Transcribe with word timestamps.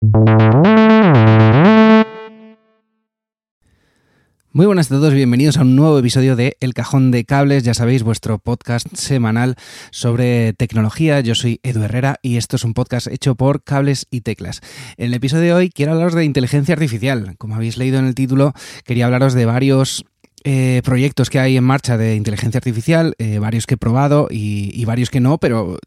Muy 0.00 0.12
buenas 4.66 4.86
a 4.86 4.94
todos, 4.94 5.12
bienvenidos 5.12 5.56
a 5.56 5.62
un 5.62 5.74
nuevo 5.74 5.98
episodio 5.98 6.36
de 6.36 6.56
El 6.60 6.72
Cajón 6.72 7.10
de 7.10 7.24
Cables, 7.24 7.64
ya 7.64 7.74
sabéis, 7.74 8.04
vuestro 8.04 8.38
podcast 8.38 8.86
semanal 8.94 9.56
sobre 9.90 10.52
tecnología. 10.52 11.18
Yo 11.20 11.34
soy 11.34 11.58
Edu 11.64 11.82
Herrera 11.82 12.20
y 12.22 12.36
esto 12.36 12.54
es 12.54 12.64
un 12.64 12.74
podcast 12.74 13.08
hecho 13.08 13.34
por 13.34 13.64
Cables 13.64 14.06
y 14.08 14.20
Teclas. 14.20 14.60
En 14.98 15.06
el 15.06 15.14
episodio 15.14 15.42
de 15.42 15.54
hoy 15.54 15.70
quiero 15.70 15.92
hablaros 15.92 16.14
de 16.14 16.24
inteligencia 16.24 16.74
artificial. 16.74 17.34
Como 17.36 17.56
habéis 17.56 17.76
leído 17.76 17.98
en 17.98 18.06
el 18.06 18.14
título, 18.14 18.52
quería 18.84 19.06
hablaros 19.06 19.34
de 19.34 19.46
varios 19.46 20.04
eh, 20.44 20.82
proyectos 20.84 21.30
que 21.30 21.38
hay 21.38 21.56
en 21.56 21.64
marcha 21.64 21.96
de 21.96 22.14
inteligencia 22.14 22.58
artificial, 22.58 23.14
eh, 23.18 23.38
varios 23.38 23.66
que 23.66 23.74
he 23.74 23.78
probado 23.78 24.28
y, 24.30 24.84
varios 24.84 25.10
que 25.10 25.20
no, 25.20 25.38
pero 25.38 25.78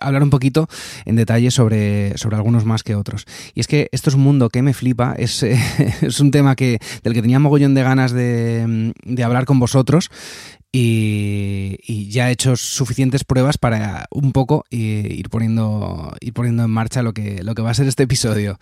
hablar 0.00 0.22
un 0.22 0.30
poquito 0.30 0.68
en 1.06 1.16
detalle 1.16 1.50
sobre, 1.50 2.16
sobre 2.18 2.36
algunos 2.36 2.64
más 2.64 2.82
que 2.82 2.94
otros. 2.94 3.24
Y 3.54 3.60
es 3.60 3.66
que 3.66 3.88
esto 3.92 4.10
es 4.10 4.16
un 4.16 4.22
mundo 4.22 4.50
que 4.50 4.62
me 4.62 4.74
flipa, 4.74 5.14
es, 5.16 5.42
es 6.02 6.20
un 6.20 6.30
tema 6.30 6.56
que, 6.56 6.78
del 7.02 7.14
que 7.14 7.22
tenía 7.22 7.38
mogollón 7.38 7.74
de 7.74 7.82
ganas 7.82 8.12
de, 8.12 8.92
de 9.04 9.24
hablar 9.24 9.44
con 9.46 9.58
vosotros 9.58 10.10
y, 10.74 11.78
y, 11.86 12.08
ya 12.08 12.30
he 12.30 12.32
hecho 12.32 12.56
suficientes 12.56 13.24
pruebas 13.24 13.58
para 13.58 14.06
un 14.10 14.32
poco 14.32 14.64
eh, 14.70 15.06
ir, 15.10 15.28
poniendo, 15.28 16.16
ir 16.20 16.32
poniendo 16.32 16.64
en 16.64 16.70
marcha 16.70 17.02
lo 17.02 17.12
que, 17.12 17.42
lo 17.42 17.54
que 17.54 17.60
va 17.60 17.70
a 17.70 17.74
ser 17.74 17.86
este 17.86 18.04
episodio. 18.04 18.58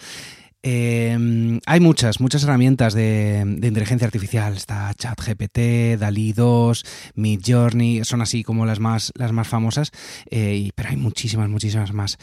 Eh, 0.63 1.61
hay 1.65 1.81
muchas, 1.81 2.21
muchas 2.21 2.45
herramientas 2.45 2.93
de, 2.93 3.41
inteligencia 3.63 4.07
artificial. 4.07 4.55
Está 4.55 4.93
ChatGPT, 4.95 5.99
DALI 5.99 6.33
2, 6.33 6.85
Midjourney, 7.15 8.05
son 8.05 8.21
así 8.21 8.43
como 8.43 8.67
las 8.67 8.79
más, 8.79 9.13
las 9.15 9.33
más 9.33 9.49
famosas, 9.49 9.91
eh, 10.31 10.71
pero 10.75 10.91
hay 10.91 10.97
muchísimas, 10.97 11.49
muchísimas 11.49 11.93
más. 11.93 12.19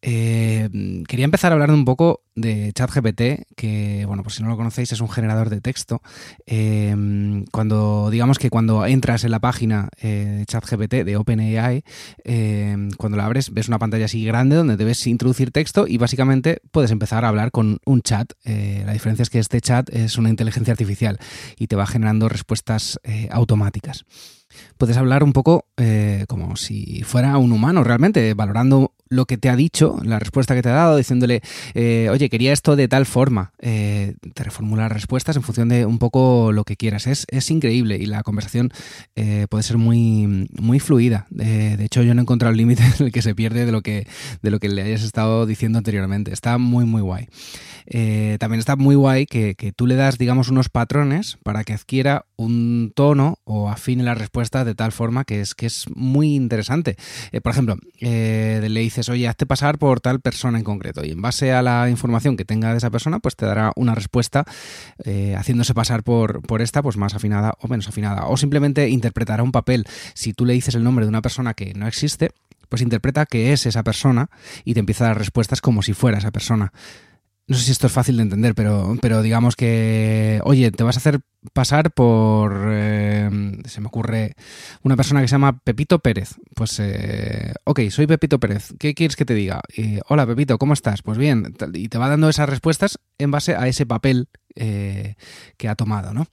Eh, 0.00 0.68
quería 1.08 1.24
empezar 1.24 1.52
hablando 1.52 1.74
un 1.74 1.84
poco 1.84 2.22
de 2.36 2.72
ChatGPT, 2.72 3.52
que, 3.56 4.04
bueno, 4.06 4.22
por 4.22 4.32
si 4.32 4.42
no 4.42 4.48
lo 4.48 4.56
conocéis, 4.56 4.92
es 4.92 5.00
un 5.00 5.08
generador 5.08 5.50
de 5.50 5.60
texto. 5.60 6.02
Eh, 6.46 7.44
cuando, 7.50 8.08
digamos 8.10 8.38
que 8.38 8.48
cuando 8.48 8.86
entras 8.86 9.24
en 9.24 9.32
la 9.32 9.40
página 9.40 9.88
eh, 10.00 10.44
ChatGPT 10.46 11.04
de 11.04 11.16
OpenAI, 11.16 11.82
cuando 12.96 13.16
la 13.16 13.26
abres, 13.26 13.52
ves 13.52 13.68
una 13.68 13.78
pantalla 13.78 14.04
así 14.04 14.24
grande 14.24 14.56
donde 14.56 14.76
debes 14.76 15.04
introducir 15.06 15.50
texto 15.50 15.86
y 15.88 15.98
básicamente 15.98 16.60
puedes 16.70 16.92
empezar 16.92 17.24
a 17.24 17.28
hablar 17.28 17.50
con 17.50 17.78
un 17.84 18.02
chat. 18.02 18.32
La 18.44 18.92
diferencia 18.92 19.22
es 19.24 19.30
que 19.30 19.40
este 19.40 19.60
chat 19.60 19.88
es 19.90 20.16
una 20.16 20.28
inteligencia 20.28 20.72
artificial 20.72 21.18
y 21.58 21.66
te 21.66 21.76
va 21.76 21.86
generando 21.86 22.28
respuestas 22.28 23.00
automáticas 23.30 24.04
puedes 24.76 24.96
hablar 24.96 25.22
un 25.24 25.32
poco 25.32 25.66
eh, 25.76 26.24
como 26.28 26.56
si 26.56 27.02
fuera 27.04 27.38
un 27.38 27.52
humano 27.52 27.84
realmente, 27.84 28.34
valorando 28.34 28.92
lo 29.08 29.26
que 29.26 29.38
te 29.38 29.48
ha 29.48 29.56
dicho, 29.56 29.98
la 30.02 30.18
respuesta 30.18 30.54
que 30.54 30.62
te 30.62 30.68
ha 30.68 30.74
dado, 30.74 30.96
diciéndole, 30.96 31.42
eh, 31.74 32.08
oye, 32.10 32.28
quería 32.28 32.52
esto 32.52 32.76
de 32.76 32.88
tal 32.88 33.06
forma. 33.06 33.52
Eh, 33.58 34.14
te 34.34 34.44
reformula 34.44 34.88
respuestas 34.88 35.36
en 35.36 35.42
función 35.42 35.68
de 35.68 35.86
un 35.86 35.98
poco 35.98 36.52
lo 36.52 36.64
que 36.64 36.76
quieras. 36.76 37.06
Es, 37.06 37.24
es 37.30 37.50
increíble 37.50 37.96
y 37.96 38.06
la 38.06 38.22
conversación 38.22 38.70
eh, 39.16 39.46
puede 39.48 39.62
ser 39.62 39.78
muy, 39.78 40.48
muy 40.58 40.80
fluida. 40.80 41.26
de 41.30 41.82
hecho, 41.84 42.02
yo 42.02 42.14
no 42.14 42.20
he 42.20 42.22
encontrado 42.22 42.52
el 42.52 42.58
límite 42.58 42.82
en 42.98 43.06
el 43.06 43.12
que 43.12 43.22
se 43.22 43.34
pierde 43.34 43.66
de 43.66 43.72
lo 43.72 43.82
que, 43.82 44.06
de 44.42 44.50
lo 44.50 44.58
que 44.58 44.68
le 44.68 44.82
hayas 44.82 45.02
estado 45.02 45.46
diciendo 45.46 45.78
anteriormente. 45.78 46.32
Está 46.32 46.58
muy, 46.58 46.84
muy 46.84 47.02
guay. 47.02 47.28
también 48.38 48.60
está 48.60 48.76
muy 48.76 48.94
guay 48.94 49.26
que, 49.26 49.54
que 49.54 49.72
tú 49.72 49.86
le 49.86 49.94
das, 49.94 50.18
digamos, 50.18 50.48
unos 50.48 50.68
patrones 50.68 51.38
para 51.42 51.64
que 51.64 51.72
adquiera 51.72 52.26
un 52.36 52.92
tono 52.94 53.38
o 53.44 53.70
afine 53.70 54.02
la 54.02 54.14
respuesta 54.14 54.47
de 54.50 54.74
tal 54.74 54.92
forma 54.92 55.24
que 55.24 55.40
es, 55.40 55.54
que 55.54 55.66
es 55.66 55.86
muy 55.94 56.34
interesante. 56.34 56.96
por 57.42 57.52
ejemplo, 57.52 57.76
le 58.00 58.80
dices 58.80 59.08
oye, 59.08 59.28
hazte 59.28 59.46
pasar 59.46 59.78
por 59.78 60.00
tal 60.00 60.20
persona 60.20 60.58
en 60.58 60.64
concreto. 60.64 61.04
Y 61.04 61.12
en 61.12 61.22
base 61.22 61.52
a 61.52 61.62
la 61.62 61.88
información 61.90 62.36
que 62.36 62.44
tenga 62.44 62.72
de 62.72 62.78
esa 62.78 62.90
persona, 62.90 63.18
pues 63.18 63.36
te 63.36 63.46
dará 63.46 63.72
una 63.76 63.94
respuesta 63.94 64.44
eh, 65.04 65.34
haciéndose 65.36 65.74
pasar 65.74 66.02
por, 66.02 66.42
por 66.42 66.62
esta, 66.62 66.82
pues 66.82 66.96
más 66.96 67.14
afinada 67.14 67.54
o 67.60 67.68
menos 67.68 67.88
afinada. 67.88 68.26
O 68.26 68.36
simplemente 68.36 68.88
interpretará 68.88 69.42
un 69.42 69.52
papel. 69.52 69.84
Si 70.14 70.32
tú 70.32 70.44
le 70.44 70.54
dices 70.54 70.74
el 70.74 70.84
nombre 70.84 71.04
de 71.04 71.10
una 71.10 71.22
persona 71.22 71.54
que 71.54 71.74
no 71.74 71.86
existe, 71.86 72.30
pues 72.68 72.82
interpreta 72.82 73.26
que 73.26 73.52
es 73.52 73.66
esa 73.66 73.82
persona 73.82 74.28
y 74.64 74.74
te 74.74 74.80
empieza 74.80 75.04
a 75.04 75.08
dar 75.08 75.18
respuestas 75.18 75.60
como 75.60 75.82
si 75.82 75.92
fuera 75.92 76.18
esa 76.18 76.30
persona. 76.30 76.72
No 77.48 77.56
sé 77.56 77.64
si 77.64 77.72
esto 77.72 77.86
es 77.86 77.92
fácil 77.94 78.18
de 78.18 78.24
entender, 78.24 78.54
pero, 78.54 78.94
pero 79.00 79.22
digamos 79.22 79.56
que, 79.56 80.38
oye, 80.44 80.70
te 80.70 80.84
vas 80.84 80.96
a 80.96 81.00
hacer 81.00 81.20
pasar 81.54 81.92
por, 81.92 82.68
eh, 82.70 83.30
se 83.64 83.80
me 83.80 83.86
ocurre, 83.86 84.34
una 84.82 84.96
persona 84.96 85.22
que 85.22 85.28
se 85.28 85.32
llama 85.32 85.58
Pepito 85.58 85.98
Pérez. 86.00 86.34
Pues, 86.54 86.78
eh, 86.78 87.54
ok, 87.64 87.80
soy 87.88 88.06
Pepito 88.06 88.38
Pérez, 88.38 88.74
¿qué 88.78 88.92
quieres 88.92 89.16
que 89.16 89.24
te 89.24 89.32
diga? 89.32 89.62
Eh, 89.74 90.02
Hola 90.10 90.26
Pepito, 90.26 90.58
¿cómo 90.58 90.74
estás? 90.74 91.00
Pues 91.00 91.16
bien, 91.16 91.54
y 91.72 91.88
te 91.88 91.96
va 91.96 92.10
dando 92.10 92.28
esas 92.28 92.50
respuestas 92.50 92.98
en 93.16 93.30
base 93.30 93.56
a 93.56 93.66
ese 93.66 93.86
papel 93.86 94.28
eh, 94.54 95.14
que 95.56 95.70
ha 95.70 95.74
tomado, 95.74 96.12
¿no? 96.12 96.26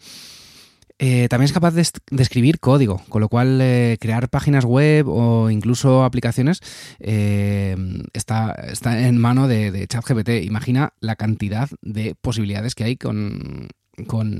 Eh, 0.98 1.28
también 1.30 1.46
es 1.46 1.54
capaz 1.54 1.74
de, 1.74 1.82
escribir 2.22 2.60
código, 2.60 3.02
con 3.10 3.20
lo 3.20 3.28
cual 3.28 3.60
eh, 3.62 3.98
crear 4.00 4.30
páginas 4.30 4.64
web 4.64 5.10
o 5.10 5.50
incluso 5.50 6.06
aplicaciones 6.06 6.62
eh, 7.00 7.76
está, 8.14 8.56
en 8.86 9.18
mano 9.18 9.50
de, 9.50 9.88
ChatGPT. 9.88 10.46
Imagina 10.46 10.94
la 11.02 11.18
cantidad 11.18 11.70
de 11.82 12.16
posibilidades 12.16 12.76
que 12.76 12.86
hay 12.86 12.96
con, 12.96 13.68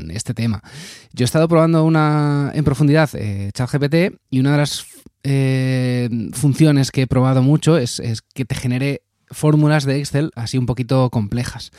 este 0.10 0.34
tema. 0.34 0.62
Yo 1.14 1.24
he 1.24 1.26
estado 1.26 1.48
probando 1.48 1.86
una 1.86 2.52
en 2.54 2.66
profundidad 2.66 3.10
ChatGPT 3.54 4.18
y 4.30 4.40
una 4.42 4.52
de 4.52 4.58
las 4.58 4.86
funciones 6.34 6.92
que 6.92 7.04
he 7.04 7.08
probado 7.08 7.42
mucho 7.42 7.78
es, 7.78 8.02
que 8.34 8.44
te 8.44 8.56
genere 8.56 9.02
fórmulas 9.32 9.86
de 9.86 10.00
Excel 10.00 10.32
así 10.36 10.58
un 10.58 10.66
poquito 10.66 11.10
complejas. 11.10 11.72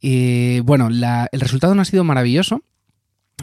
Y 0.00 0.60
bueno, 0.60 0.88
el 0.88 1.40
resultado 1.40 1.74
no 1.74 1.82
ha 1.82 1.86
sido 1.86 2.04
maravilloso 2.04 2.62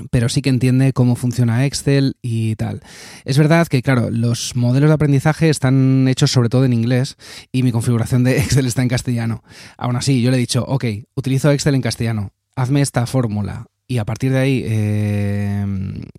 pero 0.10 0.30
sí 0.30 0.42
que 0.42 0.50
entiende 0.50 0.94
cómo 0.94 1.16
funciona 1.16 1.66
Excel 1.66 2.16
y 2.22 2.56
tal. 2.56 2.82
Es 3.26 3.38
verdad 3.38 3.68
que, 3.68 3.82
claro, 3.82 4.10
los 4.10 4.56
modelos 4.56 4.90
de 4.90 4.94
aprendizaje 4.94 5.50
están 5.50 6.08
hechos 6.08 6.32
sobre 6.32 6.50
todo 6.50 6.66
en 6.66 6.74
inglés 6.74 7.18
y 7.52 7.64
mi 7.64 7.72
configuración 7.72 8.24
de 8.24 8.38
Excel 8.42 8.68
está 8.68 8.82
en 8.82 8.90
castellano. 8.90 9.44
Aún 9.78 9.96
así, 9.96 10.22
yo 10.22 10.32
le 10.32 10.38
he 10.38 10.40
dicho, 10.40 10.64
ok, 10.68 10.86
utilizo 11.16 11.52
Excel 11.52 11.76
en 11.76 11.82
castellano, 11.82 12.32
hazme 12.56 12.82
esta 12.82 13.06
fórmula. 13.06 13.68
Y 13.88 13.98
a 13.98 14.06
partir 14.06 14.32
de 14.32 14.40
ahí, 14.40 14.64
eh, 14.66 15.66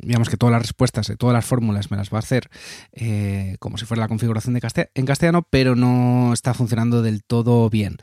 digamos 0.02 0.28
que 0.28 0.36
todas 0.36 0.52
las 0.52 0.60
respuestas, 0.60 1.10
todas 1.18 1.32
las 1.32 1.46
fórmulas 1.46 1.90
me 1.90 1.96
las 1.96 2.12
va 2.12 2.18
a 2.18 2.20
hacer 2.20 2.50
eh, 2.92 3.56
como 3.60 3.78
si 3.78 3.86
fuera 3.86 4.02
la 4.02 4.08
configuración 4.08 4.52
de 4.52 4.88
en 4.94 5.06
castellano, 5.06 5.46
pero 5.48 5.74
no 5.74 6.34
está 6.34 6.52
funcionando 6.52 7.00
del 7.00 7.24
todo 7.24 7.70
bien. 7.70 7.96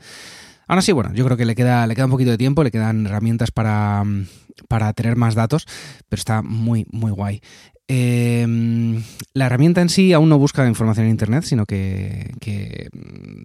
Aún 0.70 0.78
así, 0.78 0.92
bueno, 0.92 1.12
yo 1.12 1.24
creo 1.24 1.36
que 1.36 1.44
le 1.44 1.56
queda, 1.56 1.84
le 1.88 1.96
queda 1.96 2.04
un 2.04 2.12
poquito 2.12 2.30
de 2.30 2.38
tiempo, 2.38 2.62
le 2.62 2.70
quedan 2.70 3.04
herramientas 3.04 3.50
para, 3.50 4.04
para 4.68 4.92
tener 4.92 5.16
más 5.16 5.34
datos, 5.34 5.66
pero 6.08 6.20
está 6.20 6.42
muy, 6.42 6.86
muy 6.92 7.10
guay. 7.10 7.40
Eh, 7.88 8.46
la 9.34 9.46
herramienta 9.46 9.80
en 9.80 9.88
sí 9.88 10.12
aún 10.12 10.28
no 10.28 10.38
busca 10.38 10.64
información 10.68 11.06
en 11.06 11.10
Internet, 11.10 11.42
sino 11.42 11.66
que, 11.66 12.34
que, 12.40 12.88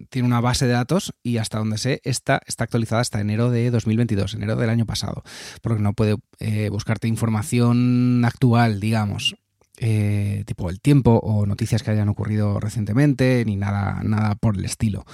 tiene 0.08 0.28
una 0.28 0.40
base 0.40 0.66
de 0.68 0.74
datos 0.74 1.14
y 1.24 1.38
hasta 1.38 1.58
donde 1.58 1.78
sé, 1.78 2.00
esta 2.04 2.40
está 2.46 2.62
actualizada 2.62 3.00
hasta 3.00 3.20
enero 3.20 3.50
de 3.50 3.72
2022, 3.72 4.34
enero 4.34 4.54
del 4.54 4.70
año 4.70 4.86
pasado, 4.86 5.24
porque 5.62 5.82
no 5.82 5.94
puede 5.94 6.18
eh, 6.38 6.68
buscarte 6.68 7.08
información 7.08 8.24
actual, 8.24 8.78
digamos. 8.78 9.34
Eh, 9.78 10.44
tipo 10.46 10.70
el 10.70 10.80
tiempo 10.80 11.20
o 11.24 11.44
noticias 11.44 11.82
que 11.82 11.90
hayan 11.90 12.08
ocurrido 12.08 12.60
recientemente, 12.60 13.42
ni 13.44 13.56
nada, 13.56 14.00
nada 14.04 14.36
por 14.36 14.56
el 14.56 14.64
estilo. 14.64 15.04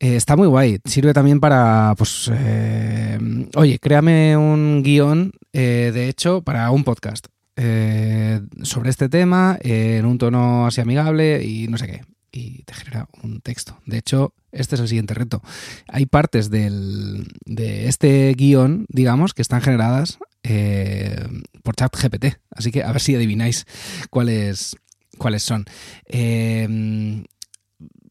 Eh, 0.00 0.16
está 0.16 0.36
muy 0.36 0.46
guay. 0.46 0.78
Sirve 0.84 1.12
también 1.12 1.40
para, 1.40 1.94
pues, 1.98 2.30
eh, 2.32 3.18
oye, 3.56 3.78
créame 3.78 4.36
un 4.36 4.82
guion, 4.82 5.32
eh, 5.52 5.90
de 5.92 6.08
hecho, 6.08 6.42
para 6.42 6.70
un 6.70 6.84
podcast 6.84 7.26
sobre 8.62 8.90
este 8.90 9.08
tema, 9.08 9.58
en 9.62 10.06
un 10.06 10.16
tono 10.16 10.68
así 10.68 10.80
amigable 10.80 11.42
y 11.44 11.66
no 11.66 11.76
sé 11.76 11.88
qué. 11.88 12.02
Y 12.30 12.62
te 12.62 12.72
genera 12.72 13.08
un 13.24 13.40
texto. 13.40 13.80
De 13.84 13.98
hecho, 13.98 14.32
este 14.52 14.76
es 14.76 14.80
el 14.80 14.86
siguiente 14.86 15.14
reto. 15.14 15.42
Hay 15.88 16.06
partes 16.06 16.50
del, 16.50 17.26
de 17.44 17.88
este 17.88 18.32
guion, 18.34 18.86
digamos, 18.88 19.34
que 19.34 19.42
están 19.42 19.60
generadas 19.60 20.18
por 21.64 21.74
ChatGPT. 21.74 22.38
Así 22.52 22.70
que 22.70 22.84
a 22.84 22.92
ver 22.92 23.00
si 23.00 23.16
adivináis 23.16 23.66
cuáles, 24.08 24.76
cuáles 25.18 25.42
son. 25.42 25.64
Eh, 26.06 27.24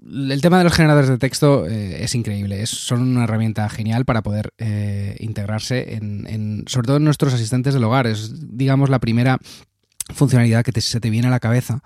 el 0.09 0.42
tema 0.42 0.57
de 0.57 0.63
los 0.63 0.74
generadores 0.74 1.09
de 1.09 1.18
texto 1.18 1.68
eh, 1.68 2.04
es 2.04 2.15
increíble. 2.15 2.62
Es, 2.62 2.69
son 2.69 3.01
una 3.01 3.25
herramienta 3.25 3.68
genial 3.69 4.06
para 4.06 4.21
poder 4.21 4.54
eh, 4.57 5.15
integrarse 5.19 5.95
en, 5.95 6.25
en, 6.27 6.63
sobre 6.68 6.88
todo 6.88 6.98
en 6.98 7.04
nuestros 7.04 7.33
asistentes 7.33 7.74
del 7.74 7.83
hogar. 7.83 8.07
Es, 8.07 8.57
digamos, 8.57 8.89
la 8.89 9.00
primera 9.00 9.39
funcionalidad 10.13 10.63
que 10.63 10.80
se 10.80 11.00
te 11.00 11.09
viene 11.09 11.27
a 11.27 11.31
la 11.31 11.39
cabeza 11.39 11.81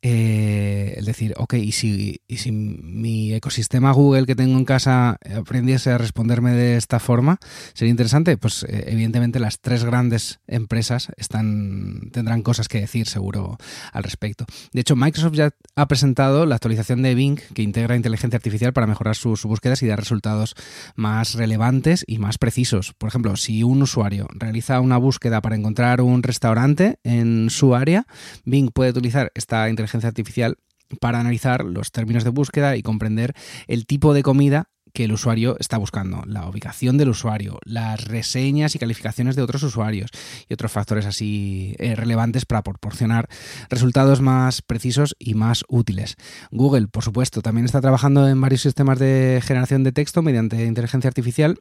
eh, 0.00 0.94
es 0.96 1.06
decir, 1.06 1.34
ok, 1.36 1.54
¿y 1.54 1.72
si, 1.72 2.22
y 2.28 2.36
si 2.36 2.52
mi 2.52 3.34
ecosistema 3.34 3.90
Google 3.90 4.26
que 4.26 4.36
tengo 4.36 4.56
en 4.56 4.64
casa 4.64 5.18
aprendiese 5.36 5.90
a 5.90 5.98
responderme 5.98 6.52
de 6.52 6.76
esta 6.76 7.00
forma, 7.00 7.38
sería 7.74 7.90
interesante. 7.90 8.36
Pues 8.36 8.62
eh, 8.62 8.84
evidentemente 8.88 9.40
las 9.40 9.60
tres 9.60 9.84
grandes 9.84 10.38
empresas 10.46 11.08
están, 11.16 12.10
tendrán 12.12 12.42
cosas 12.42 12.68
que 12.68 12.80
decir 12.80 13.08
seguro 13.08 13.58
al 13.92 14.04
respecto. 14.04 14.46
De 14.72 14.82
hecho, 14.82 14.94
Microsoft 14.94 15.34
ya 15.34 15.50
ha 15.74 15.88
presentado 15.88 16.46
la 16.46 16.54
actualización 16.54 17.02
de 17.02 17.16
Bing 17.16 17.40
que 17.54 17.62
integra 17.62 17.96
inteligencia 17.96 18.36
artificial 18.36 18.72
para 18.72 18.86
mejorar 18.86 19.16
sus 19.16 19.42
búsquedas 19.44 19.82
y 19.82 19.88
dar 19.88 19.98
resultados 19.98 20.54
más 20.94 21.34
relevantes 21.34 22.04
y 22.06 22.18
más 22.18 22.38
precisos. 22.38 22.94
Por 22.96 23.08
ejemplo, 23.08 23.34
si 23.36 23.64
un 23.64 23.82
usuario 23.82 24.28
realiza 24.34 24.80
una 24.80 24.96
búsqueda 24.96 25.40
para 25.40 25.56
encontrar 25.56 26.02
un 26.02 26.22
restaurante 26.22 27.00
en 27.02 27.50
su 27.50 27.57
área, 27.74 28.06
Bing 28.44 28.70
puede 28.70 28.90
utilizar 28.90 29.30
esta 29.34 29.68
inteligencia 29.68 30.08
artificial 30.08 30.56
para 31.00 31.20
analizar 31.20 31.64
los 31.64 31.92
términos 31.92 32.24
de 32.24 32.30
búsqueda 32.30 32.76
y 32.76 32.82
comprender 32.82 33.34
el 33.66 33.86
tipo 33.86 34.14
de 34.14 34.22
comida 34.22 34.68
que 34.92 35.04
el 35.04 35.12
usuario 35.12 35.56
está 35.58 35.76
buscando, 35.76 36.22
la 36.26 36.48
ubicación 36.48 36.96
del 36.96 37.10
usuario, 37.10 37.58
las 37.64 38.04
reseñas 38.04 38.74
y 38.74 38.78
calificaciones 38.78 39.36
de 39.36 39.42
otros 39.42 39.62
usuarios 39.62 40.10
y 40.48 40.54
otros 40.54 40.72
factores 40.72 41.06
así 41.06 41.74
eh, 41.78 41.94
relevantes 41.94 42.46
para 42.46 42.62
proporcionar 42.62 43.28
resultados 43.68 44.20
más 44.20 44.62
precisos 44.62 45.14
y 45.18 45.34
más 45.34 45.64
útiles. 45.68 46.16
Google, 46.50 46.88
por 46.88 47.04
supuesto, 47.04 47.42
también 47.42 47.64
está 47.64 47.80
trabajando 47.80 48.28
en 48.28 48.40
varios 48.40 48.62
sistemas 48.62 48.98
de 48.98 49.40
generación 49.44 49.84
de 49.84 49.92
texto 49.92 50.22
mediante 50.22 50.64
inteligencia 50.64 51.08
artificial. 51.08 51.58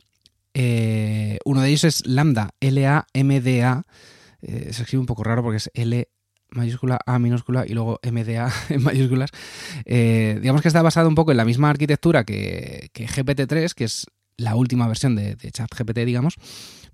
Eh, 0.54 1.38
uno 1.46 1.62
de 1.62 1.70
ellos 1.70 1.84
es 1.84 2.08
Lambda, 2.08 2.52
L-A-M-D-A. 2.60 3.84
Eh, 4.42 4.69
se 4.72 4.84
escribe 4.84 5.00
un 5.00 5.06
poco 5.06 5.24
raro 5.24 5.44
porque 5.44 5.57
es 5.57 5.72
L 5.74 6.07
mayúscula 6.50 7.00
A 7.06 7.19
minúscula 7.19 7.66
y 7.68 7.74
luego 7.74 8.00
MDA 8.04 8.51
en 8.69 8.84
mayúsculas. 8.84 9.31
Eh, 9.86 10.38
digamos 10.42 10.62
que 10.62 10.68
está 10.68 10.81
basado 10.81 11.10
un 11.10 11.16
poco 11.16 11.31
en 11.31 11.38
la 11.38 11.45
misma 11.45 11.69
arquitectura 11.69 12.24
que, 12.24 12.89
GPT-3, 12.94 13.74
que 13.74 13.84
es 13.86 14.07
la 14.38 14.56
última 14.56 14.88
versión 14.88 15.16
de, 15.16 15.36
de 15.36 15.51
ChatGPT, 15.51 16.00
digamos, 16.00 16.36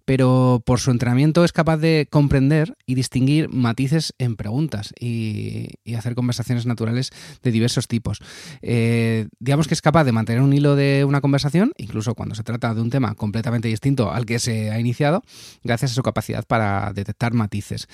pero 0.06 0.62
por 0.66 0.80
su 0.80 0.92
entrenamiento 0.92 1.44
es 1.44 1.52
capaz 1.52 1.78
de 1.78 2.08
comprender 2.10 2.76
y 2.86 2.96
distinguir 2.96 3.50
matices 3.50 4.14
en 4.18 4.36
preguntas 4.36 4.94
y, 5.00 5.70
hacer 5.96 6.16
conversaciones 6.16 6.66
naturales 6.66 7.12
de 7.44 7.52
diversos 7.52 7.88
tipos. 7.88 8.20
Eh, 8.62 9.28
digamos 9.40 9.68
que 9.68 9.76
es 9.76 9.82
capaz 9.82 10.04
de 10.06 10.12
mantener 10.12 10.42
un 10.42 10.52
hilo 10.54 10.76
de 10.76 11.06
una 11.06 11.22
conversación, 11.22 11.72
incluso 11.78 12.16
cuando 12.16 12.36
se 12.36 12.44
trata 12.44 12.74
de 12.74 12.82
un 12.82 12.90
tema 12.90 13.14
completamente 13.16 13.68
distinto 13.68 14.12
al 14.12 14.26
que 14.26 14.40
se 14.40 14.72
ha 14.72 14.80
iniciado, 14.80 15.22
gracias 15.64 15.92
a 15.92 15.94
su 15.94 16.02
capacidad 16.02 16.46
para 16.46 16.92
detectar 16.94 17.34
matices. 17.34 17.88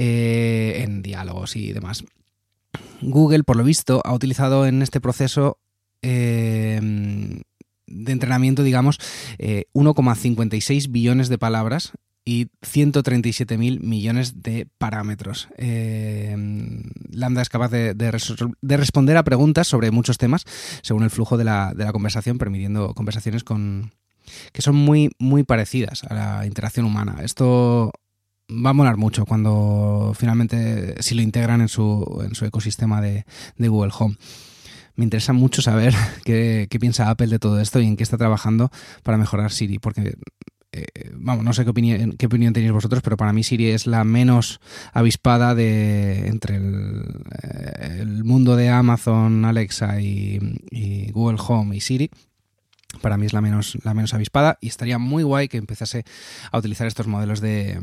Eh, 0.00 0.84
en 0.84 1.02
diálogos 1.02 1.56
y 1.56 1.72
demás. 1.72 2.04
Google, 3.00 3.42
por 3.42 3.56
lo 3.56 3.64
visto, 3.64 4.00
ha 4.04 4.14
utilizado 4.14 4.64
en 4.64 4.80
este 4.80 5.00
proceso 5.00 5.58
eh, 6.02 6.80
de 7.88 8.12
entrenamiento, 8.12 8.62
digamos, 8.62 8.98
1,56 9.38 10.84
eh, 10.84 10.88
billones 10.90 11.28
de 11.28 11.38
palabras 11.38 11.92
y 12.24 12.46
137.000 12.62 13.80
millones 13.80 14.42
de 14.42 14.68
parámetros. 14.78 15.48
Lambda 15.58 17.42
es 17.42 17.48
capaz 17.48 17.70
de, 17.70 17.94
responder 18.62 19.16
a 19.16 19.22
preguntas 19.22 19.66
sobre 19.66 19.90
muchos 19.90 20.18
temas 20.18 20.44
según 20.82 21.04
el 21.04 21.10
flujo 21.10 21.38
de 21.38 21.44
la, 21.44 21.72
de 21.74 21.84
la, 21.84 21.92
conversación, 21.92 22.36
permitiendo 22.36 22.92
conversaciones 22.94 23.44
con 23.44 23.92
que 24.52 24.62
son 24.62 24.76
muy, 24.76 25.10
muy 25.18 25.42
parecidas 25.42 26.04
a 26.04 26.14
la 26.14 26.46
interacción 26.46 26.86
humana. 26.86 27.16
Esto 27.22 27.92
va 28.50 28.70
a 28.70 28.74
molar 28.74 28.96
mucho 28.96 29.26
cuando 29.26 30.12
finalmente 30.16 31.00
si 31.02 31.14
lo 31.14 31.22
integran 31.22 31.60
en 31.60 31.68
su, 31.68 32.22
en 32.24 32.34
su 32.34 32.44
ecosistema 32.44 33.00
de, 33.00 33.24
Google 33.58 33.92
Home. 33.98 34.16
Me 34.98 35.04
interesa 35.04 35.32
mucho 35.32 35.62
saber 35.62 35.94
qué, 36.24 36.68
piensa 36.80 37.08
Apple 37.08 37.28
de 37.28 37.38
todo 37.38 37.60
esto 37.60 37.80
y 37.80 37.86
en 37.86 37.96
qué 37.96 38.02
está 38.02 38.18
trabajando 38.18 38.70
para 39.04 39.16
mejorar 39.16 39.52
Siri, 39.52 39.78
porque 39.78 40.16
eh, 40.72 40.86
vamos, 41.14 41.44
no 41.44 41.52
sé 41.52 41.62
qué 41.62 41.70
opinión, 41.70 42.16
qué 42.18 42.26
opinión 42.26 42.52
tenéis 42.52 42.72
vosotros, 42.72 43.00
pero 43.00 43.16
para 43.16 43.32
mí 43.32 43.44
Siri 43.44 43.68
es 43.68 43.86
la 43.86 44.02
menos 44.02 44.60
avispada 44.92 45.54
de 45.54 46.26
entre 46.26 46.56
el, 46.56 47.04
eh, 47.42 48.04
mundo 48.24 48.56
de 48.56 48.70
Amazon, 48.70 49.44
Alexa 49.44 50.00
y, 50.00 50.40
Google 51.12 51.38
Home 51.46 51.76
y 51.76 51.80
Siri 51.80 52.10
para 53.00 53.16
mí 53.16 53.26
es 53.26 53.32
la 53.32 53.40
menos, 53.40 53.78
la 53.84 53.94
menos 53.94 54.14
avispada 54.14 54.58
y 54.60 54.66
estaría 54.66 54.98
muy 54.98 55.22
guay 55.22 55.46
que 55.46 55.58
empezase 55.58 56.04
a 56.50 56.58
utilizar 56.58 56.88
estos 56.88 57.06
modelos 57.06 57.40
de, 57.40 57.78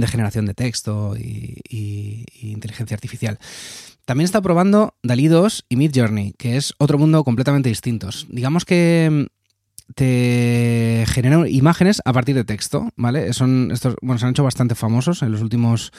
de 0.00 0.06
generación 0.06 0.46
de 0.46 0.54
texto 0.54 1.16
y, 1.16 2.24
inteligencia 2.40 2.94
artificial. 2.94 3.38
También 4.04 4.26
está 4.26 4.42
probando 4.42 4.94
DALI 5.02 5.28
2 5.28 5.66
y 5.68 5.76
Mid 5.76 5.92
Journey, 5.94 6.34
que 6.38 6.56
es 6.56 6.74
otro 6.78 6.98
mundo 6.98 7.24
completamente 7.24 7.70
distintos. 7.70 8.26
Digamos 8.28 8.64
que 8.64 9.08
mm, 9.10 9.92
te 9.94 11.04
generan 11.08 11.46
imágenes 11.48 12.02
a 12.04 12.12
partir 12.12 12.34
de 12.34 12.44
texto, 12.44 12.90
¿vale? 12.96 13.32
Son 13.32 13.70
estos, 13.70 13.96
bueno, 14.02 14.18
se 14.18 14.26
han 14.26 14.32
hecho 14.32 14.44
bastante 14.44 14.74
famosos 14.74 15.22
en 15.22 15.32
los 15.32 15.40
últimos, 15.40 15.90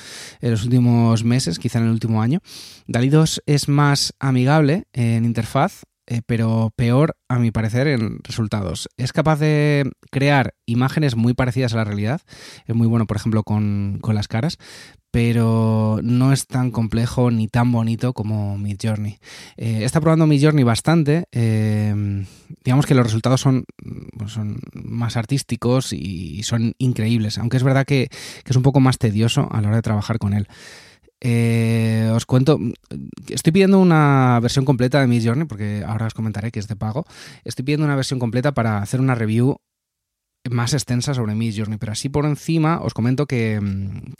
en 0.41 0.51
los 0.51 0.63
últimos 0.63 1.23
meses, 1.23 1.57
quizá 1.57 1.79
en 1.79 1.85
el 1.85 1.91
último 1.91 2.21
año. 2.21 2.41
DALI 2.87 3.09
2 3.09 3.43
es 3.45 3.69
más 3.69 4.13
amigable 4.19 4.85
en 4.93 5.25
interfaz, 5.25 5.83
eh, 6.07 6.21
pero 6.25 6.71
peor, 6.75 7.17
a 7.29 7.39
mi 7.39 7.49
parecer, 7.49 7.87
en 7.87 8.19
resultados. 8.23 8.87
Es 8.97 9.11
capaz 9.11 9.39
de 9.39 9.91
crear 10.11 10.53
imágenes 10.67 11.15
muy 11.15 11.33
parecidas 11.33 11.73
a 11.73 11.77
la 11.77 11.83
realidad. 11.83 12.21
Es 12.67 12.75
muy 12.75 12.85
bueno, 12.85 13.07
por 13.07 13.17
ejemplo, 13.17 13.43
con, 13.43 13.99
las 14.13 14.27
caras, 14.27 14.57
pero 15.15 16.01
no 16.03 16.33
es 16.33 16.45
tan 16.45 16.71
complejo 16.71 17.31
ni 17.31 17.47
tan 17.47 17.71
bonito 17.71 18.11
como 18.11 18.57
Midjourney. 18.57 19.17
Eh, 19.55 19.85
está 19.85 20.01
probando 20.01 20.27
Midjourney 20.27 20.65
bastante. 20.65 21.23
Eh, 21.31 22.25
digamos 22.65 22.85
que 22.85 22.95
los 22.95 23.05
resultados 23.05 23.39
son, 23.39 23.63
son 24.27 24.59
más 24.73 25.15
artísticos 25.15 25.93
y 25.93 26.43
son 26.43 26.73
increíbles, 26.79 27.37
aunque 27.37 27.55
es 27.55 27.63
verdad 27.63 27.85
que, 27.85 28.09
es 28.45 28.55
un 28.57 28.61
poco 28.61 28.81
más 28.81 28.97
tedioso 28.97 29.47
a 29.53 29.61
la 29.61 29.69
hora 29.69 29.77
de 29.77 29.83
trabajar 29.83 30.17
con 30.19 30.33
él. 30.33 30.49
Eh, 31.21 32.11
os 32.13 32.25
cuento, 32.25 32.59
estoy 33.29 33.53
pidiendo 33.53 33.79
una 33.79 34.37
versión 34.41 34.65
completa 34.65 34.99
de 34.99 35.07
Miss 35.07 35.25
Journey, 35.25 35.47
porque 35.47 35.85
ahora 35.87 36.07
os 36.07 36.13
comentaré 36.13 36.51
que 36.51 36.59
es 36.59 36.67
de 36.67 36.75
pago. 36.75 37.05
Estoy 37.45 37.63
pidiendo 37.63 37.85
una 37.85 37.95
versión 37.95 38.19
completa 38.19 38.53
para 38.53 38.79
hacer 38.79 38.99
una 38.99 39.15
review 39.15 39.61
más 40.49 40.73
extensa 40.73 41.13
sobre 41.13 41.35
Miss 41.35 41.57
Journey, 41.57 41.77
pero 41.77 41.91
así 41.91 42.09
por 42.09 42.25
encima 42.25 42.79
os 42.81 42.93
comento 42.93 43.25
que, 43.25 43.59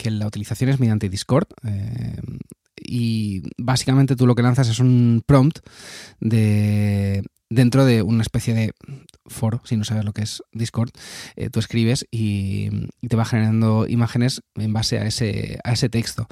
la 0.04 0.26
utilización 0.26 0.70
es 0.70 0.80
mediante 0.80 1.08
Discord. 1.08 1.48
Eh, 1.64 2.20
y 2.76 3.42
básicamente 3.56 4.16
tú 4.16 4.26
lo 4.26 4.34
que 4.34 4.42
lanzas 4.42 4.68
es 4.68 4.78
un 4.80 5.22
prompt 5.26 5.58
de, 6.20 7.24
dentro 7.48 7.84
de 7.84 8.02
una 8.02 8.22
especie 8.22 8.54
de 8.54 8.72
foro, 9.26 9.60
si 9.64 9.76
no 9.76 9.84
sabes 9.84 10.04
lo 10.04 10.12
que 10.12 10.22
es 10.22 10.42
Discord, 10.52 10.90
eh, 11.36 11.50
tú 11.50 11.58
escribes 11.58 12.06
y, 12.10 12.68
y, 13.00 13.08
te 13.08 13.16
va 13.16 13.24
generando 13.24 13.86
imágenes 13.88 14.42
en 14.54 14.72
base 14.72 14.98
a 14.98 15.06
ese, 15.06 15.58
a 15.64 15.72
ese 15.72 15.88
texto. 15.88 16.28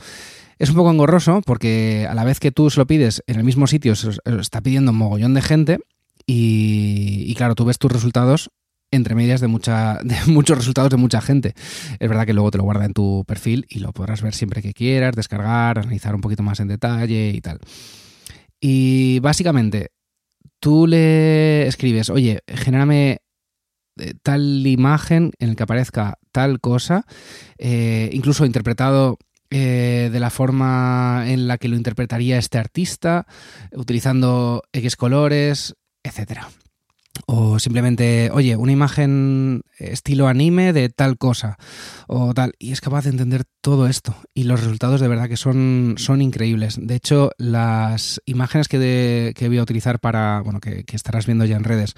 Es 0.58 0.70
un 0.70 0.76
poco 0.76 0.90
engorroso 0.90 1.40
porque 1.44 2.06
a 2.08 2.14
la 2.14 2.24
vez 2.24 2.40
que 2.40 2.52
tú 2.52 2.70
se 2.70 2.78
lo 2.78 2.86
pides 2.86 3.22
en 3.26 3.36
el 3.36 3.44
mismo 3.44 3.66
sitio, 3.66 3.96
se 3.96 4.10
lo 4.24 4.40
está 4.40 4.60
pidiendo 4.60 4.92
un 4.92 4.98
mogollón 4.98 5.34
de 5.34 5.42
gente 5.42 5.78
y, 6.26 7.34
claro, 7.34 7.54
tú 7.54 7.64
ves 7.64 7.78
tus 7.78 7.92
resultados 7.92 8.50
entre 8.94 9.14
medias 9.14 9.40
de, 9.40 9.48
mucha, 9.48 9.98
de 10.04 10.16
muchos 10.26 10.58
resultados 10.58 10.90
de 10.90 10.96
mucha 10.96 11.20
gente. 11.20 11.54
Es 11.98 12.08
verdad 12.08 12.26
que 12.26 12.32
luego 12.32 12.50
te 12.50 12.58
lo 12.58 12.64
guarda 12.64 12.84
en 12.84 12.92
tu 12.92 13.24
perfil 13.26 13.66
y 13.68 13.80
lo 13.80 13.92
podrás 13.92 14.22
ver 14.22 14.34
siempre 14.34 14.62
que 14.62 14.72
quieras, 14.72 15.14
descargar, 15.14 15.78
analizar 15.78 16.14
un 16.14 16.20
poquito 16.20 16.42
más 16.42 16.60
en 16.60 16.68
detalle 16.68 17.30
y 17.30 17.40
tal. 17.40 17.58
Y 18.60 19.18
básicamente, 19.20 19.90
tú 20.60 20.86
le 20.86 21.66
escribes, 21.66 22.08
oye, 22.08 22.40
genérame 22.46 23.18
eh, 23.98 24.14
tal 24.22 24.66
imagen 24.66 25.32
en 25.38 25.50
la 25.50 25.54
que 25.54 25.62
aparezca 25.62 26.18
tal 26.32 26.60
cosa, 26.60 27.04
eh, 27.58 28.10
incluso 28.12 28.46
interpretado 28.46 29.18
eh, 29.50 30.08
de 30.12 30.20
la 30.20 30.30
forma 30.30 31.24
en 31.26 31.46
la 31.46 31.58
que 31.58 31.68
lo 31.68 31.76
interpretaría 31.76 32.38
este 32.38 32.58
artista, 32.58 33.26
utilizando 33.72 34.62
X 34.72 34.96
colores, 34.96 35.74
etcétera. 36.02 36.48
O 37.26 37.58
simplemente, 37.58 38.30
oye, 38.32 38.56
una 38.56 38.72
imagen 38.72 39.62
estilo 39.78 40.28
anime 40.28 40.72
de 40.72 40.88
tal 40.88 41.18
cosa 41.18 41.56
o 42.06 42.34
tal. 42.34 42.52
Y 42.58 42.72
es 42.72 42.80
capaz 42.80 43.04
de 43.04 43.10
entender 43.10 43.44
todo 43.60 43.86
esto. 43.86 44.14
Y 44.34 44.44
los 44.44 44.60
resultados 44.60 45.00
de 45.00 45.08
verdad 45.08 45.28
que 45.28 45.36
son, 45.36 45.94
son 45.96 46.20
increíbles. 46.22 46.78
De 46.80 46.94
hecho, 46.94 47.30
las 47.38 48.20
imágenes 48.26 48.68
que, 48.68 49.34
voy 49.46 49.58
a 49.58 49.62
utilizar 49.62 50.00
para, 50.00 50.40
bueno, 50.40 50.60
que, 50.60 50.84
estarás 50.92 51.26
viendo 51.26 51.44
ya 51.44 51.56
en 51.56 51.64
redes, 51.64 51.94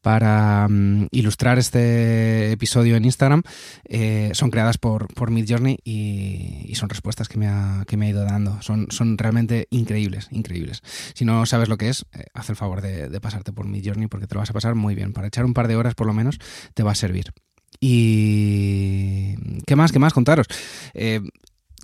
para 0.00 0.66
mm, 0.68 1.08
ilustrar 1.10 1.58
este 1.58 2.50
episodio 2.52 2.96
en 2.96 3.04
Instagram, 3.04 3.42
eh, 3.84 4.30
son 4.34 4.50
creadas 4.50 4.78
por, 4.78 5.12
por 5.14 5.30
Midjourney 5.30 5.78
y, 5.84 6.64
y, 6.64 6.74
son 6.74 6.88
respuestas 6.88 7.28
que 7.28 7.38
me, 7.38 7.46
ha, 7.46 7.84
que 7.86 7.96
me 7.96 8.06
ha 8.06 8.10
ido 8.10 8.24
dando. 8.24 8.60
Son, 8.62 8.86
son 8.90 9.18
realmente 9.18 9.68
increíbles, 9.70 10.28
increíbles. 10.30 10.80
Si 11.14 11.24
no 11.24 11.46
sabes 11.46 11.68
lo 11.68 11.76
que 11.76 11.88
es, 11.88 12.06
eh, 12.14 12.24
haz 12.34 12.50
el 12.50 12.56
favor 12.56 12.80
de, 12.80 13.08
de 13.08 13.20
pasarte 13.20 13.52
por 13.52 13.66
Midjourney 13.66 14.08
porque 14.08 14.26
te 14.26 14.34
lo 14.34 14.40
vas 14.40 14.50
a 14.50 14.54
pasar 14.54 14.61
muy 14.74 14.94
bien. 14.94 15.12
Para 15.12 15.28
echar 15.28 15.44
un 15.44 15.54
par 15.54 15.68
de 15.68 15.76
horas 15.76 15.94
por 15.94 16.06
lo 16.06 16.12
menos 16.12 16.38
te 16.74 16.82
va 16.82 16.92
a 16.92 16.96
servir. 16.96 17.32
Y... 17.80 19.34
¿Qué 19.66 19.76
más? 19.76 19.92
¿Qué 19.92 19.98
más 19.98 20.12
contaros? 20.12 20.46
Eh, 20.94 21.20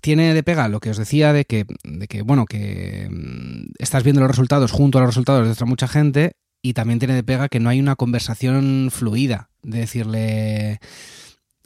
tiene 0.01 0.35
de 0.35 0.43
pega 0.43 0.69
lo 0.69 0.81
que 0.81 0.91
os 0.91 0.97
decía 0.97 1.33
de 1.33 1.45
que, 1.45 1.67
de 1.85 2.07
que, 2.07 2.23
bueno, 2.23 2.47
que 2.47 3.09
mm, 3.11 3.73
estás 3.79 4.05
viendo 4.05 4.21
los 4.21 4.31
resultados 4.31 4.71
junto 4.71 4.99
a 4.99 5.01
los 5.01 5.11
resultados 5.11 5.47
de 5.47 5.53
otra 5.53 5.67
mucha 5.67 5.89
gente 5.89 6.37
y 6.63 6.73
también 6.73 6.99
tiene 6.99 7.15
de 7.15 7.25
pega 7.25 7.49
que 7.49 7.61
no 7.61 7.69
hay 7.69 7.81
una 7.81 7.97
conversación 7.97 8.91
fluida 8.93 9.51
de 9.63 9.79
decirle, 9.79 10.81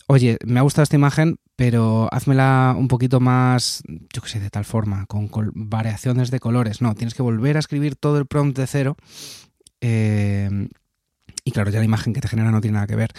oye, 0.07 0.39
me 0.45 0.61
ha 0.61 0.63
gustado 0.63 0.85
esta 0.85 0.97
imagen, 0.97 1.37
pero 1.57 2.09
házmela 2.13 2.75
un 2.77 2.89
poquito 2.89 3.21
más, 3.21 3.83
yo 3.87 4.23
qué 4.23 4.29
sé, 4.29 4.41
de 4.41 4.51
tal 4.51 4.65
forma, 4.65 5.07
con, 5.07 5.31
variaciones 5.55 6.31
de 6.31 6.41
colores. 6.41 6.83
No, 6.83 6.95
tienes 6.95 7.15
que 7.15 7.23
volver 7.23 7.57
a 7.57 7.61
escribir 7.61 7.97
todo 7.97 8.19
el 8.19 8.27
prompt 8.27 8.59
de 8.59 8.67
cero. 8.67 8.97
Eh, 9.81 10.69
y 11.45 11.53
claro, 11.53 11.71
ya 11.71 11.79
la 11.79 11.85
imagen 11.85 12.13
que 12.13 12.21
te 12.21 12.29
genera 12.29 12.51
no 12.51 12.61
tiene 12.61 12.75
nada 12.75 12.87
que 12.87 12.97
ver. 12.97 13.11